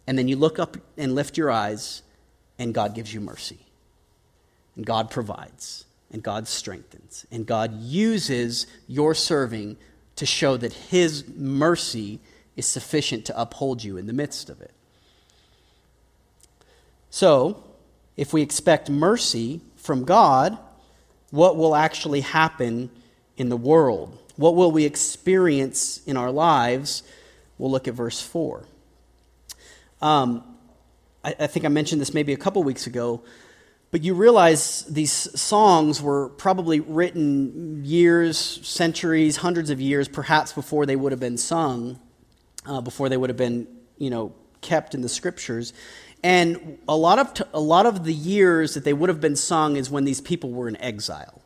And 0.06 0.18
then 0.18 0.26
you 0.26 0.36
look 0.36 0.58
up 0.58 0.76
and 0.96 1.14
lift 1.14 1.36
your 1.36 1.50
eyes, 1.50 2.02
and 2.58 2.72
God 2.72 2.94
gives 2.94 3.12
you 3.12 3.20
mercy. 3.20 3.58
And 4.74 4.86
God 4.86 5.10
provides, 5.10 5.84
and 6.10 6.22
God 6.22 6.48
strengthens, 6.48 7.26
and 7.30 7.46
God 7.46 7.74
uses 7.74 8.66
your 8.88 9.14
serving 9.14 9.76
to 10.16 10.26
show 10.26 10.56
that 10.56 10.72
His 10.72 11.28
mercy 11.28 12.20
is 12.56 12.66
sufficient 12.66 13.24
to 13.26 13.40
uphold 13.40 13.84
you 13.84 13.96
in 13.96 14.06
the 14.06 14.12
midst 14.12 14.50
of 14.50 14.60
it. 14.60 14.72
So, 17.10 17.62
if 18.16 18.32
we 18.32 18.42
expect 18.42 18.90
mercy 18.90 19.60
from 19.76 20.04
God, 20.04 20.58
what 21.30 21.56
will 21.56 21.76
actually 21.76 22.22
happen 22.22 22.90
in 23.36 23.48
the 23.48 23.56
world. 23.56 24.16
What 24.36 24.54
will 24.54 24.72
we 24.72 24.84
experience 24.84 26.00
in 26.06 26.16
our 26.16 26.30
lives? 26.30 27.02
We'll 27.58 27.70
look 27.70 27.88
at 27.88 27.94
verse 27.94 28.20
4. 28.20 28.64
Um, 30.02 30.44
I, 31.24 31.34
I 31.40 31.46
think 31.46 31.64
I 31.64 31.68
mentioned 31.68 32.00
this 32.00 32.14
maybe 32.14 32.32
a 32.32 32.36
couple 32.36 32.62
weeks 32.62 32.86
ago, 32.86 33.22
but 33.90 34.02
you 34.02 34.14
realize 34.14 34.84
these 34.84 35.12
songs 35.40 36.02
were 36.02 36.28
probably 36.30 36.80
written 36.80 37.84
years, 37.84 38.36
centuries, 38.38 39.36
hundreds 39.36 39.70
of 39.70 39.80
years, 39.80 40.08
perhaps 40.08 40.52
before 40.52 40.86
they 40.86 40.96
would 40.96 41.12
have 41.12 41.20
been 41.20 41.38
sung, 41.38 42.00
uh, 42.66 42.80
before 42.80 43.08
they 43.08 43.16
would 43.16 43.30
have 43.30 43.36
been, 43.36 43.66
you 43.96 44.10
know, 44.10 44.34
kept 44.60 44.94
in 44.94 45.02
the 45.02 45.08
scriptures. 45.08 45.72
And 46.22 46.78
a 46.88 46.96
lot 46.96 47.18
of, 47.18 47.34
t- 47.34 47.44
a 47.52 47.60
lot 47.60 47.86
of 47.86 48.04
the 48.04 48.12
years 48.12 48.74
that 48.74 48.84
they 48.84 48.92
would 48.92 49.08
have 49.08 49.20
been 49.20 49.36
sung 49.36 49.76
is 49.76 49.88
when 49.88 50.04
these 50.04 50.20
people 50.20 50.50
were 50.50 50.68
in 50.68 50.76
exile. 50.78 51.40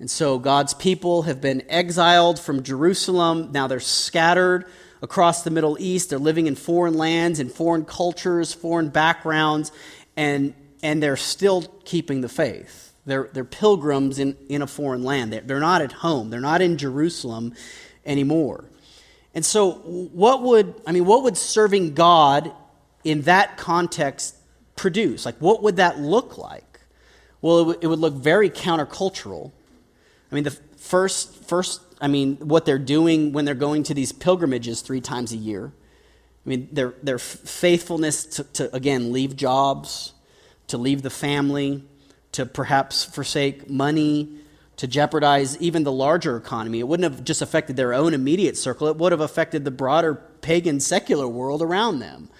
And 0.00 0.10
so 0.10 0.38
God's 0.38 0.74
people 0.74 1.22
have 1.22 1.40
been 1.40 1.62
exiled 1.68 2.40
from 2.40 2.62
Jerusalem. 2.62 3.50
Now 3.52 3.68
they're 3.68 3.80
scattered 3.80 4.64
across 5.02 5.42
the 5.42 5.50
Middle 5.50 5.76
East. 5.78 6.10
They're 6.10 6.18
living 6.18 6.46
in 6.46 6.56
foreign 6.56 6.94
lands, 6.94 7.38
in 7.38 7.50
foreign 7.50 7.84
cultures, 7.84 8.52
foreign 8.52 8.88
backgrounds, 8.88 9.70
and, 10.16 10.54
and 10.82 11.02
they're 11.02 11.16
still 11.16 11.62
keeping 11.84 12.20
the 12.20 12.28
faith. 12.28 12.92
They're, 13.06 13.28
they're 13.32 13.44
pilgrims 13.44 14.18
in, 14.18 14.36
in 14.48 14.62
a 14.62 14.66
foreign 14.66 15.02
land. 15.02 15.32
They're, 15.32 15.60
not 15.60 15.82
at 15.82 15.92
home, 15.92 16.30
they're 16.30 16.40
not 16.40 16.60
in 16.60 16.78
Jerusalem 16.78 17.54
anymore. 18.04 18.64
And 19.34 19.44
so, 19.44 19.72
what 19.72 20.42
would, 20.42 20.74
I 20.86 20.92
mean, 20.92 21.04
what 21.04 21.22
would 21.22 21.36
serving 21.36 21.94
God 21.94 22.52
in 23.04 23.22
that 23.22 23.56
context 23.56 24.36
produce? 24.76 25.24
Like, 25.24 25.36
what 25.38 25.62
would 25.62 25.76
that 25.76 26.00
look 26.00 26.36
like? 26.36 26.80
Well, 27.40 27.58
it, 27.58 27.62
w- 27.62 27.78
it 27.82 27.86
would 27.86 28.00
look 28.00 28.14
very 28.14 28.50
countercultural. 28.50 29.52
I 30.30 30.34
mean, 30.34 30.44
the 30.44 30.50
first, 30.76 31.44
first, 31.44 31.80
I 32.00 32.08
mean, 32.08 32.36
what 32.36 32.64
they're 32.64 32.78
doing 32.78 33.32
when 33.32 33.44
they're 33.44 33.54
going 33.54 33.84
to 33.84 33.94
these 33.94 34.12
pilgrimages 34.12 34.80
three 34.80 35.00
times 35.00 35.32
a 35.32 35.36
year. 35.36 35.72
I 36.44 36.48
mean, 36.48 36.68
their, 36.72 36.94
their 37.02 37.18
faithfulness 37.18 38.24
to, 38.24 38.44
to, 38.44 38.74
again, 38.74 39.12
leave 39.12 39.36
jobs, 39.36 40.12
to 40.70 40.78
leave 40.78 41.02
the 41.02 41.10
family, 41.10 41.84
to 42.32 42.46
perhaps 42.46 43.04
forsake 43.04 43.68
money, 43.68 44.36
to 44.76 44.86
jeopardize 44.86 45.58
even 45.58 45.84
the 45.84 45.92
larger 45.92 46.36
economy. 46.36 46.80
It 46.80 46.88
wouldn't 46.88 47.12
have 47.12 47.22
just 47.22 47.42
affected 47.42 47.76
their 47.76 47.92
own 47.92 48.14
immediate 48.14 48.56
circle, 48.56 48.88
it 48.88 48.96
would 48.96 49.12
have 49.12 49.20
affected 49.20 49.64
the 49.64 49.70
broader 49.70 50.14
pagan 50.14 50.80
secular 50.80 51.28
world 51.28 51.60
around 51.60 51.98
them. 51.98 52.30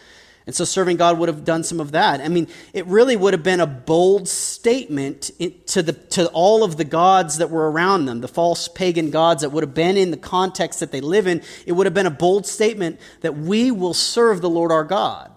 And 0.46 0.56
so 0.56 0.64
serving 0.64 0.96
God 0.96 1.18
would 1.18 1.28
have 1.28 1.44
done 1.44 1.62
some 1.62 1.80
of 1.80 1.92
that. 1.92 2.20
I 2.20 2.28
mean, 2.28 2.48
it 2.72 2.86
really 2.86 3.14
would 3.14 3.34
have 3.34 3.42
been 3.42 3.60
a 3.60 3.66
bold 3.66 4.26
statement 4.26 5.30
to, 5.66 5.82
the, 5.82 5.92
to 5.92 6.28
all 6.28 6.64
of 6.64 6.76
the 6.76 6.84
gods 6.84 7.38
that 7.38 7.50
were 7.50 7.70
around 7.70 8.06
them, 8.06 8.20
the 8.20 8.26
false 8.26 8.66
pagan 8.66 9.10
gods 9.10 9.42
that 9.42 9.50
would 9.50 9.62
have 9.62 9.74
been 9.74 9.96
in 9.96 10.10
the 10.10 10.16
context 10.16 10.80
that 10.80 10.92
they 10.92 11.00
live 11.00 11.26
in. 11.26 11.42
It 11.66 11.72
would 11.72 11.86
have 11.86 11.94
been 11.94 12.06
a 12.06 12.10
bold 12.10 12.46
statement 12.46 12.98
that 13.20 13.36
we 13.36 13.70
will 13.70 13.94
serve 13.94 14.40
the 14.40 14.50
Lord 14.50 14.72
our 14.72 14.82
God. 14.82 15.30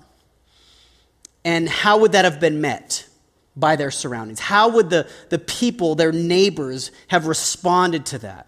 And 1.45 1.67
how 1.67 1.99
would 1.99 2.13
that 2.13 2.25
have 2.25 2.39
been 2.39 2.61
met? 2.61 3.07
By 3.55 3.75
their 3.75 3.91
surroundings. 3.91 4.39
How 4.39 4.69
would 4.69 4.89
the, 4.89 5.07
the 5.29 5.37
people, 5.37 5.93
their 5.93 6.11
neighbors, 6.11 6.91
have 7.09 7.27
responded 7.27 8.07
to 8.07 8.17
that? 8.19 8.47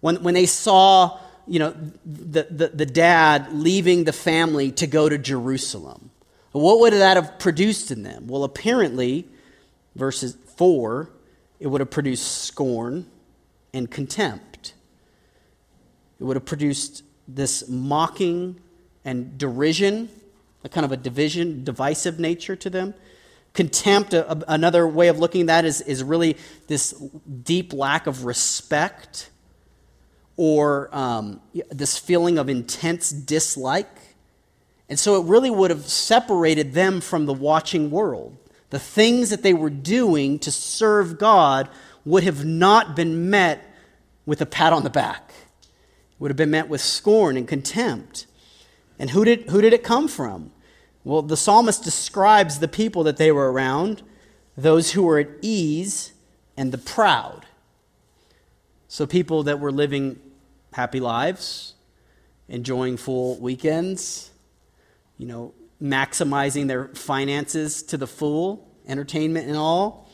When, 0.00 0.22
when 0.22 0.32
they 0.32 0.46
saw 0.46 1.20
you 1.48 1.58
know, 1.58 1.74
the, 2.04 2.46
the, 2.50 2.68
the 2.68 2.86
dad 2.86 3.52
leaving 3.52 4.04
the 4.04 4.12
family 4.12 4.70
to 4.72 4.86
go 4.86 5.08
to 5.08 5.18
Jerusalem. 5.18 6.10
What 6.52 6.80
would 6.80 6.92
that 6.92 7.16
have 7.16 7.38
produced 7.38 7.90
in 7.90 8.02
them? 8.02 8.26
Well, 8.26 8.44
apparently, 8.44 9.26
verses 9.96 10.36
4, 10.56 11.10
it 11.60 11.66
would 11.66 11.80
have 11.80 11.90
produced 11.90 12.42
scorn 12.42 13.06
and 13.72 13.90
contempt. 13.90 14.74
It 16.20 16.24
would 16.24 16.36
have 16.36 16.44
produced 16.44 17.02
this 17.26 17.68
mocking 17.68 18.60
and 19.04 19.38
derision, 19.38 20.08
a 20.64 20.68
kind 20.68 20.84
of 20.84 20.92
a 20.92 20.96
division, 20.96 21.64
divisive 21.64 22.18
nature 22.18 22.56
to 22.56 22.70
them. 22.70 22.94
Contempt, 23.54 24.14
a, 24.14 24.30
a, 24.30 24.44
another 24.48 24.86
way 24.86 25.08
of 25.08 25.18
looking 25.18 25.42
at 25.42 25.46
that 25.48 25.64
is, 25.64 25.80
is 25.82 26.02
really 26.02 26.36
this 26.66 26.92
deep 27.42 27.72
lack 27.72 28.06
of 28.06 28.24
respect 28.24 29.30
or 30.36 30.88
um, 30.92 31.40
this 31.70 31.98
feeling 31.98 32.38
of 32.38 32.48
intense 32.48 33.10
dislike. 33.10 33.88
And 34.88 34.98
so 34.98 35.20
it 35.20 35.26
really 35.26 35.50
would 35.50 35.70
have 35.70 35.86
separated 35.86 36.72
them 36.72 37.00
from 37.00 37.26
the 37.26 37.34
watching 37.34 37.90
world. 37.90 38.36
The 38.70 38.78
things 38.78 39.30
that 39.30 39.42
they 39.42 39.52
were 39.52 39.70
doing 39.70 40.38
to 40.40 40.50
serve 40.50 41.18
God 41.18 41.68
would 42.04 42.22
have 42.22 42.44
not 42.44 42.94
been 42.94 43.28
met 43.28 43.64
with 44.24 44.40
a 44.40 44.46
pat 44.46 44.72
on 44.72 44.84
the 44.84 44.90
back. 44.90 45.30
It 45.30 46.20
would 46.20 46.30
have 46.30 46.36
been 46.36 46.50
met 46.50 46.68
with 46.68 46.80
scorn 46.80 47.36
and 47.36 47.48
contempt. 47.48 48.26
And 48.98 49.10
who 49.10 49.24
did, 49.24 49.50
who 49.50 49.60
did 49.60 49.72
it 49.72 49.82
come 49.82 50.08
from? 50.08 50.52
Well, 51.04 51.22
the 51.22 51.36
psalmist 51.36 51.84
describes 51.84 52.58
the 52.58 52.68
people 52.68 53.04
that 53.04 53.16
they 53.16 53.32
were 53.32 53.50
around 53.52 54.02
those 54.56 54.92
who 54.92 55.04
were 55.04 55.20
at 55.20 55.28
ease 55.40 56.12
and 56.56 56.72
the 56.72 56.78
proud. 56.78 57.46
So, 58.88 59.06
people 59.06 59.44
that 59.44 59.60
were 59.60 59.70
living 59.70 60.18
happy 60.72 60.98
lives, 60.98 61.74
enjoying 62.48 62.96
full 62.96 63.36
weekends, 63.36 64.30
you 65.16 65.26
know, 65.26 65.54
maximizing 65.80 66.66
their 66.66 66.88
finances 66.88 67.82
to 67.84 67.96
the 67.96 68.06
full, 68.06 68.68
entertainment 68.86 69.46
and 69.46 69.56
all. 69.56 70.08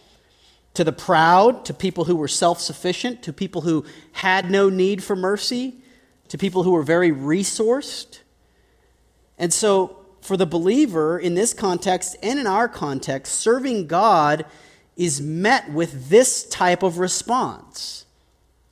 To 0.75 0.85
the 0.85 0.92
proud, 0.92 1.64
to 1.66 1.75
people 1.75 2.05
who 2.05 2.16
were 2.16 2.29
self 2.29 2.61
sufficient, 2.61 3.23
to 3.23 3.33
people 3.33 3.62
who 3.62 3.85
had 4.12 4.51
no 4.51 4.68
need 4.68 5.05
for 5.05 5.14
mercy, 5.14 5.77
to 6.29 6.37
people 6.37 6.64
who 6.64 6.73
were 6.73 6.83
very 6.83 7.12
resourced. 7.12 8.18
And 9.38 9.53
so, 9.53 9.99
for 10.20 10.37
the 10.37 10.47
believer 10.47 11.18
in 11.18 11.35
this 11.35 11.53
context 11.53 12.16
and 12.23 12.38
in 12.38 12.47
our 12.47 12.68
context, 12.68 13.35
serving 13.35 13.87
God 13.87 14.47
is 14.97 15.20
met 15.20 15.70
with 15.70 16.09
this 16.09 16.44
type 16.44 16.83
of 16.83 16.99
response 16.99 18.07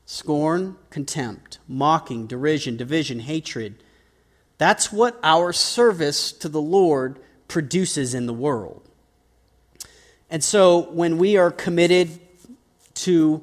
scorn, 0.07 0.77
contempt, 0.91 1.59
mocking, 1.67 2.27
derision, 2.27 2.77
division, 2.77 3.21
hatred. 3.21 3.83
That's 4.59 4.93
what 4.93 5.19
our 5.23 5.55
service 5.55 6.33
to 6.33 6.51
the 6.51 6.61
Lord 6.61 7.19
produces 7.49 8.15
in 8.15 8.27
the 8.27 8.35
world. 8.35 8.87
And 10.29 10.45
so 10.45 10.91
when 10.91 11.17
we 11.17 11.37
are 11.37 11.51
committed 11.51 12.21
to 12.95 13.43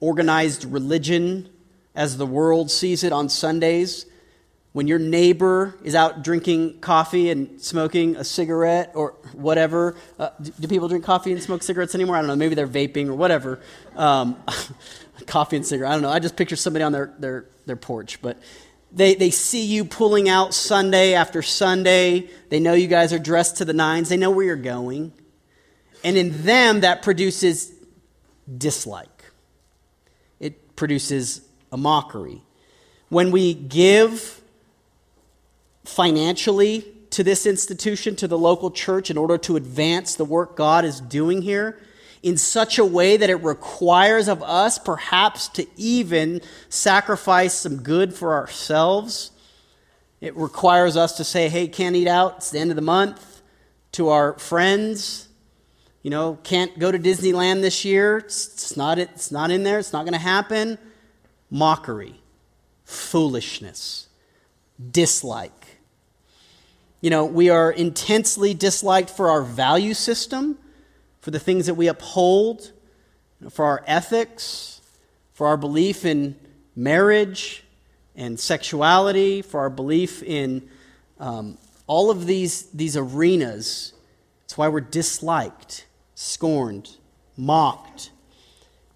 organized 0.00 0.64
religion 0.64 1.48
as 1.94 2.16
the 2.16 2.26
world 2.26 2.70
sees 2.70 3.02
it 3.02 3.12
on 3.12 3.28
Sundays, 3.28 4.06
when 4.78 4.86
your 4.86 5.00
neighbor 5.00 5.76
is 5.82 5.96
out 5.96 6.22
drinking 6.22 6.78
coffee 6.78 7.30
and 7.30 7.60
smoking 7.60 8.14
a 8.14 8.22
cigarette 8.22 8.92
or 8.94 9.16
whatever, 9.32 9.96
uh, 10.20 10.30
do, 10.40 10.52
do, 10.60 10.68
people 10.68 10.86
drink 10.86 11.04
coffee 11.04 11.32
and 11.32 11.42
smoke 11.42 11.64
cigarettes 11.64 11.96
anymore? 11.96 12.14
I 12.14 12.20
don't 12.20 12.28
know. 12.28 12.36
Maybe 12.36 12.54
they're 12.54 12.68
vaping 12.68 13.08
or 13.08 13.14
whatever. 13.14 13.58
Um, 13.96 14.40
coffee 15.26 15.56
and 15.56 15.66
cigarette. 15.66 15.90
I 15.90 15.94
don't 15.96 16.02
know. 16.02 16.10
I 16.10 16.20
just 16.20 16.36
picture 16.36 16.54
somebody 16.54 16.84
on 16.84 16.92
their, 16.92 17.12
their, 17.18 17.46
their 17.66 17.74
porch. 17.74 18.22
But 18.22 18.38
they, 18.92 19.16
they 19.16 19.30
see 19.30 19.64
you 19.64 19.84
pulling 19.84 20.28
out 20.28 20.54
Sunday 20.54 21.12
after 21.14 21.42
Sunday. 21.42 22.30
They 22.48 22.60
know 22.60 22.74
you 22.74 22.86
guys 22.86 23.12
are 23.12 23.18
dressed 23.18 23.56
to 23.56 23.64
the 23.64 23.72
nines. 23.72 24.10
They 24.10 24.16
know 24.16 24.30
where 24.30 24.46
you're 24.46 24.54
going. 24.54 25.12
And 26.04 26.16
in 26.16 26.44
them, 26.44 26.82
that 26.82 27.02
produces 27.02 27.72
dislike, 28.56 29.24
it 30.38 30.76
produces 30.76 31.40
a 31.72 31.76
mockery. 31.76 32.42
When 33.08 33.32
we 33.32 33.54
give 33.54 34.37
financially 35.88 36.84
to 37.10 37.24
this 37.24 37.46
institution, 37.46 38.14
to 38.16 38.28
the 38.28 38.38
local 38.38 38.70
church, 38.70 39.10
in 39.10 39.16
order 39.16 39.38
to 39.38 39.56
advance 39.56 40.14
the 40.14 40.24
work 40.24 40.56
God 40.56 40.84
is 40.84 41.00
doing 41.00 41.42
here 41.42 41.80
in 42.22 42.36
such 42.36 42.78
a 42.78 42.84
way 42.84 43.16
that 43.16 43.30
it 43.30 43.42
requires 43.42 44.28
of 44.28 44.42
us 44.42 44.78
perhaps 44.78 45.48
to 45.48 45.66
even 45.76 46.40
sacrifice 46.68 47.54
some 47.54 47.82
good 47.82 48.12
for 48.12 48.34
ourselves. 48.34 49.30
It 50.20 50.36
requires 50.36 50.96
us 50.96 51.16
to 51.18 51.24
say, 51.24 51.48
hey, 51.48 51.68
can't 51.68 51.94
eat 51.94 52.08
out, 52.08 52.38
it's 52.38 52.50
the 52.50 52.58
end 52.58 52.70
of 52.70 52.76
the 52.76 52.82
month, 52.82 53.42
to 53.92 54.08
our 54.08 54.38
friends. 54.38 55.28
You 56.02 56.10
know, 56.10 56.38
can't 56.42 56.78
go 56.78 56.90
to 56.90 56.98
Disneyland 56.98 57.60
this 57.60 57.84
year. 57.84 58.18
It's 58.18 58.76
not, 58.76 58.98
it's 58.98 59.30
not 59.30 59.50
in 59.50 59.62
there. 59.62 59.78
It's 59.78 59.92
not 59.92 60.04
going 60.04 60.12
to 60.12 60.18
happen. 60.18 60.78
Mockery, 61.50 62.20
foolishness, 62.84 64.08
dislike. 64.90 65.57
You 67.00 67.10
know, 67.10 67.24
we 67.26 67.48
are 67.48 67.70
intensely 67.70 68.54
disliked 68.54 69.08
for 69.08 69.30
our 69.30 69.42
value 69.42 69.94
system 69.94 70.58
for 71.20 71.30
the 71.30 71.38
things 71.38 71.66
that 71.66 71.74
we 71.74 71.86
uphold, 71.86 72.72
for 73.50 73.64
our 73.66 73.84
ethics, 73.86 74.80
for 75.32 75.46
our 75.46 75.56
belief 75.56 76.04
in 76.04 76.34
marriage 76.74 77.62
and 78.16 78.38
sexuality, 78.38 79.42
for 79.42 79.60
our 79.60 79.70
belief 79.70 80.24
in 80.24 80.68
um, 81.20 81.56
all 81.86 82.10
of 82.10 82.26
these, 82.26 82.62
these 82.70 82.96
arenas. 82.96 83.92
It's 84.44 84.58
why 84.58 84.66
we're 84.66 84.80
disliked, 84.80 85.86
scorned, 86.16 86.96
mocked. 87.36 88.10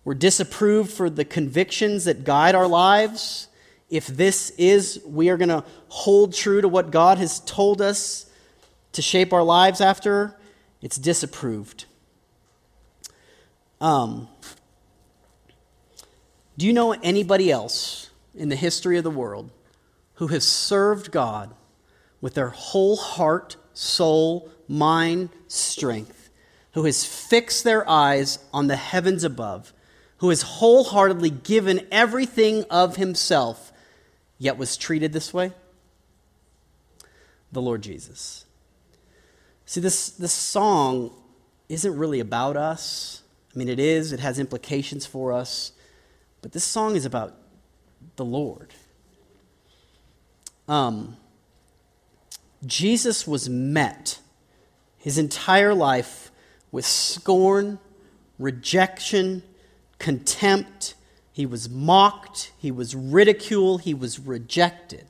We're 0.04 0.14
disapproved 0.14 0.90
for 0.90 1.08
the 1.08 1.24
convictions 1.24 2.06
that 2.06 2.24
guide 2.24 2.56
our 2.56 2.66
lives. 2.66 3.46
If 3.92 4.06
this 4.06 4.48
is, 4.56 5.02
we 5.04 5.28
are 5.28 5.36
going 5.36 5.50
to 5.50 5.64
hold 5.88 6.32
true 6.32 6.62
to 6.62 6.66
what 6.66 6.90
God 6.90 7.18
has 7.18 7.40
told 7.40 7.82
us 7.82 8.24
to 8.92 9.02
shape 9.02 9.34
our 9.34 9.42
lives 9.42 9.82
after, 9.82 10.34
it's 10.80 10.96
disapproved. 10.96 11.84
Um, 13.82 14.28
do 16.56 16.66
you 16.66 16.72
know 16.72 16.92
anybody 16.92 17.50
else 17.50 18.08
in 18.34 18.48
the 18.48 18.56
history 18.56 18.96
of 18.96 19.04
the 19.04 19.10
world 19.10 19.50
who 20.14 20.28
has 20.28 20.48
served 20.48 21.10
God 21.10 21.52
with 22.22 22.32
their 22.32 22.48
whole 22.48 22.96
heart, 22.96 23.56
soul, 23.74 24.50
mind, 24.66 25.28
strength, 25.48 26.30
who 26.72 26.84
has 26.86 27.04
fixed 27.04 27.62
their 27.62 27.86
eyes 27.86 28.38
on 28.54 28.68
the 28.68 28.76
heavens 28.76 29.22
above, 29.22 29.74
who 30.16 30.30
has 30.30 30.40
wholeheartedly 30.40 31.28
given 31.28 31.86
everything 31.90 32.64
of 32.70 32.96
himself, 32.96 33.68
yet 34.42 34.58
was 34.58 34.76
treated 34.76 35.12
this 35.12 35.32
way? 35.32 35.52
The 37.52 37.62
Lord 37.62 37.80
Jesus. 37.80 38.44
See, 39.66 39.80
this, 39.80 40.10
this 40.10 40.32
song 40.32 41.12
isn't 41.68 41.96
really 41.96 42.18
about 42.18 42.56
us. 42.56 43.22
I 43.54 43.58
mean, 43.58 43.68
it 43.68 43.78
is, 43.78 44.12
it 44.12 44.18
has 44.18 44.40
implications 44.40 45.06
for 45.06 45.32
us, 45.32 45.72
but 46.40 46.50
this 46.50 46.64
song 46.64 46.96
is 46.96 47.04
about 47.04 47.36
the 48.16 48.24
Lord. 48.24 48.74
Um, 50.66 51.16
Jesus 52.66 53.26
was 53.26 53.48
met 53.48 54.18
his 54.98 55.18
entire 55.18 55.72
life 55.72 56.32
with 56.72 56.84
scorn, 56.84 57.78
rejection, 58.40 59.44
contempt. 60.00 60.94
He 61.32 61.46
was 61.46 61.70
mocked, 61.70 62.52
he 62.58 62.70
was 62.70 62.94
ridiculed, 62.94 63.82
he 63.82 63.94
was 63.94 64.18
rejected. 64.18 65.06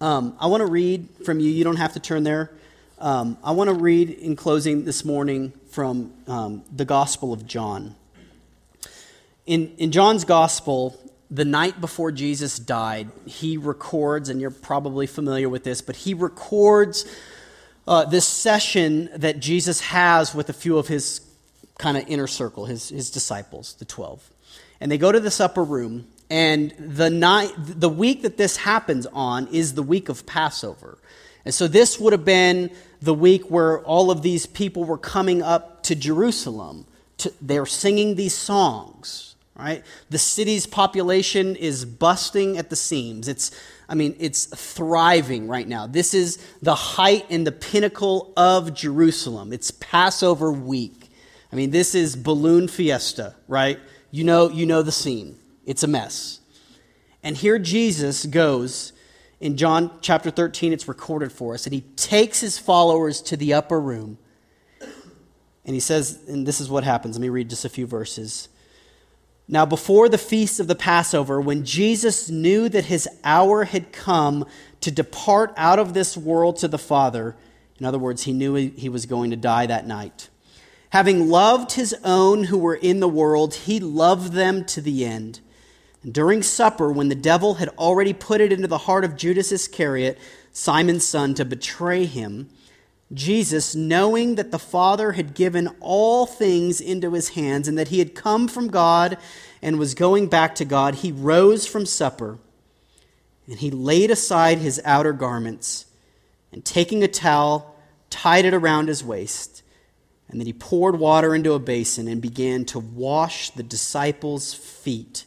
Um, 0.00 0.36
I 0.38 0.48
want 0.48 0.60
to 0.60 0.66
read 0.66 1.08
from 1.24 1.40
you. 1.40 1.48
You 1.48 1.64
don't 1.64 1.76
have 1.76 1.94
to 1.94 2.00
turn 2.00 2.24
there. 2.24 2.50
Um, 2.98 3.38
I 3.42 3.52
want 3.52 3.68
to 3.68 3.74
read 3.74 4.10
in 4.10 4.36
closing 4.36 4.84
this 4.84 5.04
morning 5.04 5.52
from 5.70 6.12
um, 6.26 6.62
the 6.74 6.84
Gospel 6.84 7.32
of 7.32 7.46
John. 7.46 7.94
In, 9.46 9.74
in 9.78 9.92
John's 9.92 10.24
Gospel, 10.24 10.98
the 11.30 11.44
night 11.44 11.80
before 11.80 12.12
Jesus 12.12 12.58
died, 12.58 13.08
he 13.24 13.56
records, 13.56 14.28
and 14.28 14.40
you're 14.40 14.50
probably 14.50 15.06
familiar 15.06 15.48
with 15.48 15.64
this, 15.64 15.80
but 15.80 15.96
he 15.96 16.12
records 16.12 17.06
uh, 17.88 18.04
this 18.04 18.26
session 18.26 19.08
that 19.16 19.40
Jesus 19.40 19.80
has 19.80 20.34
with 20.34 20.50
a 20.50 20.54
few 20.54 20.76
of 20.76 20.88
his 20.88 21.20
kind 21.78 21.96
of 21.96 22.04
inner 22.08 22.26
circle, 22.26 22.66
his, 22.66 22.90
his 22.90 23.10
disciples, 23.10 23.74
the 23.74 23.84
12. 23.84 24.33
And 24.80 24.90
they 24.90 24.98
go 24.98 25.12
to 25.12 25.20
this 25.20 25.40
upper 25.40 25.64
room, 25.64 26.06
and 26.30 26.72
the, 26.78 27.10
night, 27.10 27.52
the 27.56 27.88
week 27.88 28.22
that 28.22 28.36
this 28.36 28.56
happens 28.56 29.06
on 29.06 29.46
is 29.48 29.74
the 29.74 29.82
week 29.82 30.08
of 30.08 30.26
Passover. 30.26 30.98
And 31.44 31.52
so 31.54 31.68
this 31.68 32.00
would 32.00 32.12
have 32.12 32.24
been 32.24 32.70
the 33.02 33.14
week 33.14 33.50
where 33.50 33.80
all 33.80 34.10
of 34.10 34.22
these 34.22 34.46
people 34.46 34.84
were 34.84 34.98
coming 34.98 35.42
up 35.42 35.82
to 35.84 35.94
Jerusalem. 35.94 36.86
To, 37.18 37.32
they're 37.40 37.66
singing 37.66 38.16
these 38.16 38.34
songs, 38.34 39.36
right? 39.54 39.84
The 40.10 40.18
city's 40.18 40.66
population 40.66 41.54
is 41.54 41.84
busting 41.84 42.56
at 42.56 42.70
the 42.70 42.76
seams. 42.76 43.28
It's, 43.28 43.50
I 43.88 43.94
mean, 43.94 44.16
it's 44.18 44.46
thriving 44.46 45.46
right 45.46 45.68
now. 45.68 45.86
This 45.86 46.14
is 46.14 46.44
the 46.62 46.74
height 46.74 47.26
and 47.30 47.46
the 47.46 47.52
pinnacle 47.52 48.32
of 48.36 48.74
Jerusalem. 48.74 49.52
It's 49.52 49.70
Passover 49.70 50.50
week. 50.50 51.10
I 51.52 51.56
mean, 51.56 51.70
this 51.70 51.94
is 51.94 52.16
balloon 52.16 52.66
fiesta, 52.66 53.36
right? 53.46 53.78
You 54.14 54.22
know, 54.22 54.48
you 54.48 54.64
know 54.64 54.82
the 54.82 54.92
scene. 54.92 55.40
It's 55.66 55.82
a 55.82 55.88
mess. 55.88 56.38
And 57.24 57.36
here 57.36 57.58
Jesus 57.58 58.26
goes 58.26 58.92
in 59.40 59.56
John 59.56 59.90
chapter 60.02 60.30
13, 60.30 60.72
it's 60.72 60.86
recorded 60.86 61.32
for 61.32 61.52
us. 61.52 61.66
And 61.66 61.74
he 61.74 61.80
takes 61.96 62.40
his 62.40 62.56
followers 62.56 63.20
to 63.22 63.36
the 63.36 63.54
upper 63.54 63.80
room. 63.80 64.18
And 64.80 65.74
he 65.74 65.80
says, 65.80 66.20
and 66.28 66.46
this 66.46 66.60
is 66.60 66.70
what 66.70 66.84
happens. 66.84 67.16
Let 67.16 67.22
me 67.22 67.28
read 67.28 67.50
just 67.50 67.64
a 67.64 67.68
few 67.68 67.88
verses. 67.88 68.48
Now, 69.48 69.66
before 69.66 70.08
the 70.08 70.16
feast 70.16 70.60
of 70.60 70.68
the 70.68 70.76
Passover, 70.76 71.40
when 71.40 71.64
Jesus 71.64 72.30
knew 72.30 72.68
that 72.68 72.84
his 72.84 73.08
hour 73.24 73.64
had 73.64 73.90
come 73.90 74.46
to 74.80 74.92
depart 74.92 75.52
out 75.56 75.80
of 75.80 75.92
this 75.92 76.16
world 76.16 76.58
to 76.58 76.68
the 76.68 76.78
Father, 76.78 77.34
in 77.80 77.84
other 77.84 77.98
words, 77.98 78.22
he 78.22 78.32
knew 78.32 78.54
he 78.54 78.88
was 78.88 79.06
going 79.06 79.30
to 79.30 79.36
die 79.36 79.66
that 79.66 79.88
night. 79.88 80.28
Having 80.94 81.28
loved 81.28 81.72
his 81.72 81.92
own 82.04 82.44
who 82.44 82.56
were 82.56 82.76
in 82.76 83.00
the 83.00 83.08
world, 83.08 83.52
he 83.52 83.80
loved 83.80 84.32
them 84.32 84.64
to 84.66 84.80
the 84.80 85.04
end. 85.04 85.40
And 86.04 86.14
during 86.14 86.40
supper, 86.40 86.88
when 86.88 87.08
the 87.08 87.16
devil 87.16 87.54
had 87.54 87.68
already 87.70 88.12
put 88.12 88.40
it 88.40 88.52
into 88.52 88.68
the 88.68 88.78
heart 88.78 89.04
of 89.04 89.16
Judas 89.16 89.50
Iscariot, 89.50 90.16
Simon's 90.52 91.04
son, 91.04 91.34
to 91.34 91.44
betray 91.44 92.04
him, 92.04 92.48
Jesus, 93.12 93.74
knowing 93.74 94.36
that 94.36 94.52
the 94.52 94.58
Father 94.60 95.10
had 95.10 95.34
given 95.34 95.66
all 95.80 96.26
things 96.26 96.80
into 96.80 97.10
his 97.10 97.30
hands 97.30 97.66
and 97.66 97.76
that 97.76 97.88
he 97.88 97.98
had 97.98 98.14
come 98.14 98.46
from 98.46 98.68
God 98.68 99.18
and 99.60 99.80
was 99.80 99.94
going 99.94 100.28
back 100.28 100.54
to 100.54 100.64
God, 100.64 100.94
he 100.94 101.10
rose 101.10 101.66
from 101.66 101.86
supper 101.86 102.38
and 103.48 103.58
he 103.58 103.72
laid 103.72 104.12
aside 104.12 104.58
his 104.58 104.80
outer 104.84 105.12
garments 105.12 105.86
and 106.52 106.64
taking 106.64 107.02
a 107.02 107.08
towel, 107.08 107.74
tied 108.10 108.44
it 108.44 108.54
around 108.54 108.86
his 108.86 109.02
waist. 109.02 109.63
And 110.28 110.40
then 110.40 110.46
he 110.46 110.52
poured 110.52 110.98
water 110.98 111.34
into 111.34 111.52
a 111.52 111.58
basin 111.58 112.08
and 112.08 112.20
began 112.20 112.64
to 112.66 112.78
wash 112.78 113.50
the 113.50 113.62
disciples' 113.62 114.54
feet 114.54 115.26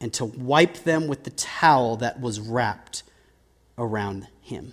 and 0.00 0.12
to 0.14 0.24
wipe 0.24 0.84
them 0.84 1.08
with 1.08 1.24
the 1.24 1.30
towel 1.30 1.96
that 1.96 2.20
was 2.20 2.40
wrapped 2.40 3.02
around 3.76 4.28
him. 4.40 4.72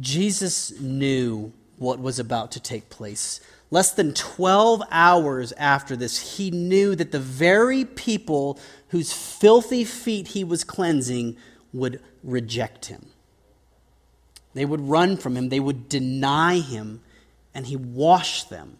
Jesus 0.00 0.78
knew 0.80 1.52
what 1.78 1.98
was 1.98 2.18
about 2.18 2.52
to 2.52 2.60
take 2.60 2.90
place. 2.90 3.40
Less 3.70 3.92
than 3.92 4.14
12 4.14 4.82
hours 4.90 5.52
after 5.52 5.96
this, 5.96 6.36
he 6.36 6.50
knew 6.50 6.94
that 6.94 7.12
the 7.12 7.18
very 7.18 7.84
people 7.84 8.58
whose 8.88 9.12
filthy 9.12 9.84
feet 9.84 10.28
he 10.28 10.44
was 10.44 10.64
cleansing 10.64 11.36
would 11.72 12.00
reject 12.22 12.86
him. 12.86 13.06
They 14.56 14.64
would 14.64 14.88
run 14.88 15.18
from 15.18 15.36
him, 15.36 15.50
they 15.50 15.60
would 15.60 15.86
deny 15.88 16.60
him, 16.60 17.02
and 17.54 17.66
he 17.66 17.76
washed 17.76 18.48
them, 18.48 18.78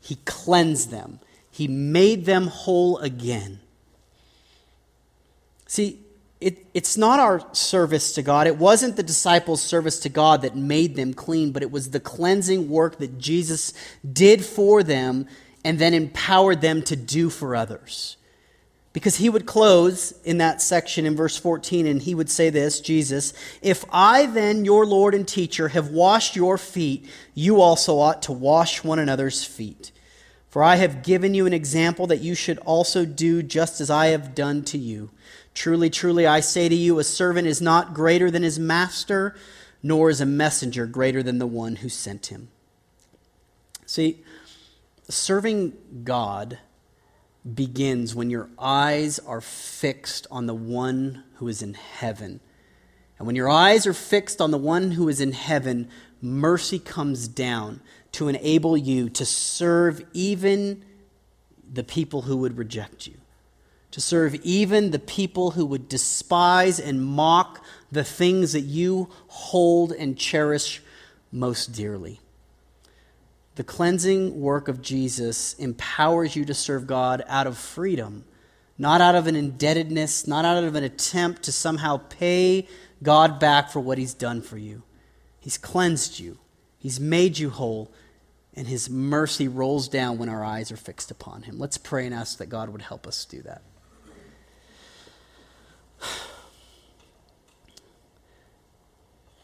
he 0.00 0.16
cleansed 0.24 0.90
them, 0.90 1.20
he 1.50 1.68
made 1.68 2.24
them 2.24 2.46
whole 2.46 2.96
again. 2.98 3.60
See, 5.66 6.00
it, 6.40 6.64
it's 6.72 6.96
not 6.96 7.20
our 7.20 7.44
service 7.52 8.14
to 8.14 8.22
God. 8.22 8.46
It 8.46 8.56
wasn't 8.56 8.96
the 8.96 9.02
disciples' 9.02 9.62
service 9.62 10.00
to 10.00 10.08
God 10.08 10.40
that 10.40 10.56
made 10.56 10.96
them 10.96 11.12
clean, 11.12 11.52
but 11.52 11.62
it 11.62 11.70
was 11.70 11.90
the 11.90 12.00
cleansing 12.00 12.70
work 12.70 12.96
that 12.96 13.18
Jesus 13.18 13.74
did 14.10 14.42
for 14.42 14.82
them 14.82 15.26
and 15.62 15.78
then 15.78 15.92
empowered 15.92 16.62
them 16.62 16.80
to 16.84 16.96
do 16.96 17.28
for 17.28 17.54
others. 17.54 18.16
Because 18.92 19.16
he 19.16 19.28
would 19.28 19.46
close 19.46 20.12
in 20.24 20.38
that 20.38 20.60
section 20.60 21.06
in 21.06 21.14
verse 21.14 21.36
14 21.36 21.86
and 21.86 22.02
he 22.02 22.14
would 22.14 22.28
say 22.28 22.50
this 22.50 22.80
Jesus, 22.80 23.32
if 23.62 23.84
I 23.92 24.26
then, 24.26 24.64
your 24.64 24.84
Lord 24.84 25.14
and 25.14 25.26
teacher, 25.26 25.68
have 25.68 25.90
washed 25.90 26.34
your 26.34 26.58
feet, 26.58 27.08
you 27.32 27.60
also 27.60 27.98
ought 27.98 28.22
to 28.22 28.32
wash 28.32 28.82
one 28.82 28.98
another's 28.98 29.44
feet. 29.44 29.92
For 30.48 30.64
I 30.64 30.76
have 30.76 31.04
given 31.04 31.34
you 31.34 31.46
an 31.46 31.52
example 31.52 32.08
that 32.08 32.20
you 32.20 32.34
should 32.34 32.58
also 32.58 33.04
do 33.04 33.40
just 33.40 33.80
as 33.80 33.88
I 33.88 34.06
have 34.08 34.34
done 34.34 34.64
to 34.64 34.78
you. 34.78 35.10
Truly, 35.54 35.88
truly, 35.90 36.26
I 36.26 36.40
say 36.40 36.68
to 36.68 36.74
you, 36.74 36.98
a 36.98 37.04
servant 37.04 37.46
is 37.46 37.60
not 37.60 37.94
greater 37.94 38.30
than 38.30 38.42
his 38.42 38.58
master, 38.58 39.36
nor 39.80 40.10
is 40.10 40.20
a 40.20 40.26
messenger 40.26 40.86
greater 40.86 41.22
than 41.22 41.38
the 41.38 41.46
one 41.46 41.76
who 41.76 41.88
sent 41.88 42.26
him. 42.26 42.48
See, 43.86 44.24
serving 45.08 45.76
God 46.02 46.58
begins 47.54 48.14
when 48.14 48.30
your 48.30 48.48
eyes 48.58 49.18
are 49.18 49.40
fixed 49.40 50.26
on 50.30 50.46
the 50.46 50.54
one 50.54 51.24
who 51.36 51.48
is 51.48 51.62
in 51.62 51.74
heaven. 51.74 52.40
And 53.18 53.26
when 53.26 53.36
your 53.36 53.48
eyes 53.48 53.86
are 53.86 53.94
fixed 53.94 54.40
on 54.40 54.50
the 54.50 54.58
one 54.58 54.92
who 54.92 55.08
is 55.08 55.20
in 55.20 55.32
heaven, 55.32 55.88
mercy 56.20 56.78
comes 56.78 57.28
down 57.28 57.80
to 58.12 58.28
enable 58.28 58.76
you 58.76 59.08
to 59.10 59.24
serve 59.24 60.02
even 60.12 60.84
the 61.72 61.84
people 61.84 62.22
who 62.22 62.36
would 62.38 62.58
reject 62.58 63.06
you, 63.06 63.14
to 63.90 64.00
serve 64.00 64.34
even 64.36 64.90
the 64.90 64.98
people 64.98 65.52
who 65.52 65.64
would 65.66 65.88
despise 65.88 66.80
and 66.80 67.04
mock 67.04 67.64
the 67.92 68.04
things 68.04 68.52
that 68.52 68.62
you 68.62 69.08
hold 69.28 69.92
and 69.92 70.18
cherish 70.18 70.82
most 71.30 71.72
dearly. 71.72 72.20
The 73.60 73.64
cleansing 73.64 74.40
work 74.40 74.68
of 74.68 74.80
Jesus 74.80 75.52
empowers 75.58 76.34
you 76.34 76.46
to 76.46 76.54
serve 76.54 76.86
God 76.86 77.22
out 77.28 77.46
of 77.46 77.58
freedom, 77.58 78.24
not 78.78 79.02
out 79.02 79.14
of 79.14 79.26
an 79.26 79.36
indebtedness, 79.36 80.26
not 80.26 80.46
out 80.46 80.64
of 80.64 80.76
an 80.76 80.84
attempt 80.84 81.42
to 81.42 81.52
somehow 81.52 82.00
pay 82.08 82.66
God 83.02 83.38
back 83.38 83.68
for 83.68 83.80
what 83.80 83.98
He's 83.98 84.14
done 84.14 84.40
for 84.40 84.56
you. 84.56 84.82
He's 85.40 85.58
cleansed 85.58 86.18
you, 86.18 86.38
He's 86.78 86.98
made 86.98 87.36
you 87.36 87.50
whole, 87.50 87.92
and 88.54 88.66
His 88.66 88.88
mercy 88.88 89.46
rolls 89.46 89.88
down 89.88 90.16
when 90.16 90.30
our 90.30 90.42
eyes 90.42 90.72
are 90.72 90.78
fixed 90.78 91.10
upon 91.10 91.42
Him. 91.42 91.58
Let's 91.58 91.76
pray 91.76 92.06
and 92.06 92.14
ask 92.14 92.38
that 92.38 92.46
God 92.46 92.70
would 92.70 92.80
help 92.80 93.06
us 93.06 93.26
do 93.26 93.42
that. 93.42 93.60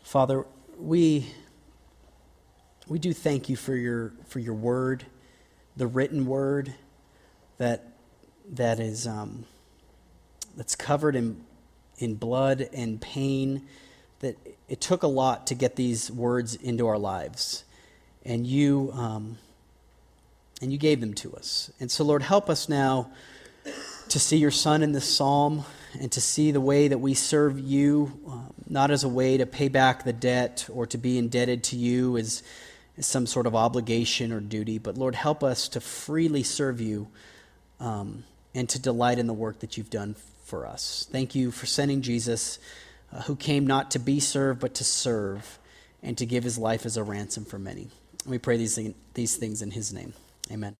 Father, 0.04 0.46
we, 0.78 1.34
we 2.88 2.98
do 3.00 3.12
thank 3.12 3.48
you 3.48 3.56
for 3.56 3.74
your, 3.74 4.12
for 4.28 4.38
your 4.38 4.54
word, 4.54 5.04
the 5.76 5.88
written 5.88 6.24
word 6.26 6.72
that, 7.58 7.84
that 8.52 8.78
is, 8.78 9.08
um, 9.08 9.44
that's 10.56 10.76
covered 10.76 11.16
in, 11.16 11.44
in 11.98 12.14
blood 12.14 12.68
and 12.72 13.00
pain, 13.00 13.62
that 14.20 14.36
it 14.68 14.80
took 14.80 15.02
a 15.02 15.08
lot 15.08 15.48
to 15.48 15.54
get 15.54 15.74
these 15.74 16.12
words 16.12 16.54
into 16.54 16.86
our 16.86 16.98
lives. 16.98 17.64
And 18.24 18.46
you, 18.46 18.92
um, 18.94 19.38
and 20.62 20.70
you 20.70 20.78
gave 20.78 21.00
them 21.00 21.14
to 21.14 21.34
us. 21.34 21.72
And 21.80 21.90
so, 21.90 22.04
Lord, 22.04 22.22
help 22.22 22.48
us 22.48 22.68
now 22.68 23.10
to 24.08 24.20
see 24.20 24.36
your 24.36 24.52
son 24.52 24.84
in 24.84 24.92
this 24.92 25.12
psalm 25.12 25.64
and 26.00 26.12
to 26.12 26.20
see 26.20 26.52
the 26.52 26.60
way 26.60 26.86
that 26.86 26.98
we 26.98 27.14
serve 27.14 27.58
you, 27.58 28.20
um, 28.28 28.52
not 28.68 28.92
as 28.92 29.02
a 29.02 29.08
way 29.08 29.36
to 29.38 29.46
pay 29.46 29.66
back 29.66 30.04
the 30.04 30.12
debt 30.12 30.68
or 30.72 30.86
to 30.86 30.98
be 30.98 31.18
indebted 31.18 31.64
to 31.64 31.76
you 31.76 32.16
as, 32.16 32.44
some 33.00 33.26
sort 33.26 33.46
of 33.46 33.54
obligation 33.54 34.32
or 34.32 34.40
duty, 34.40 34.78
but 34.78 34.96
Lord, 34.96 35.14
help 35.14 35.44
us 35.44 35.68
to 35.70 35.80
freely 35.80 36.42
serve 36.42 36.80
you 36.80 37.08
um, 37.78 38.24
and 38.54 38.68
to 38.70 38.78
delight 38.78 39.18
in 39.18 39.26
the 39.26 39.34
work 39.34 39.60
that 39.60 39.76
you've 39.76 39.90
done 39.90 40.16
for 40.44 40.66
us. 40.66 41.06
Thank 41.10 41.34
you 41.34 41.50
for 41.50 41.66
sending 41.66 42.00
Jesus, 42.00 42.58
uh, 43.12 43.22
who 43.22 43.36
came 43.36 43.66
not 43.66 43.90
to 43.92 43.98
be 43.98 44.20
served, 44.20 44.60
but 44.60 44.74
to 44.74 44.84
serve 44.84 45.58
and 46.02 46.16
to 46.18 46.24
give 46.24 46.44
his 46.44 46.56
life 46.56 46.86
as 46.86 46.96
a 46.96 47.02
ransom 47.02 47.44
for 47.44 47.58
many. 47.58 47.88
we 48.24 48.38
pray 48.38 48.56
these, 48.56 48.78
these 49.14 49.36
things 49.36 49.60
in 49.60 49.72
his 49.72 49.92
name. 49.92 50.14
Amen. 50.50 50.76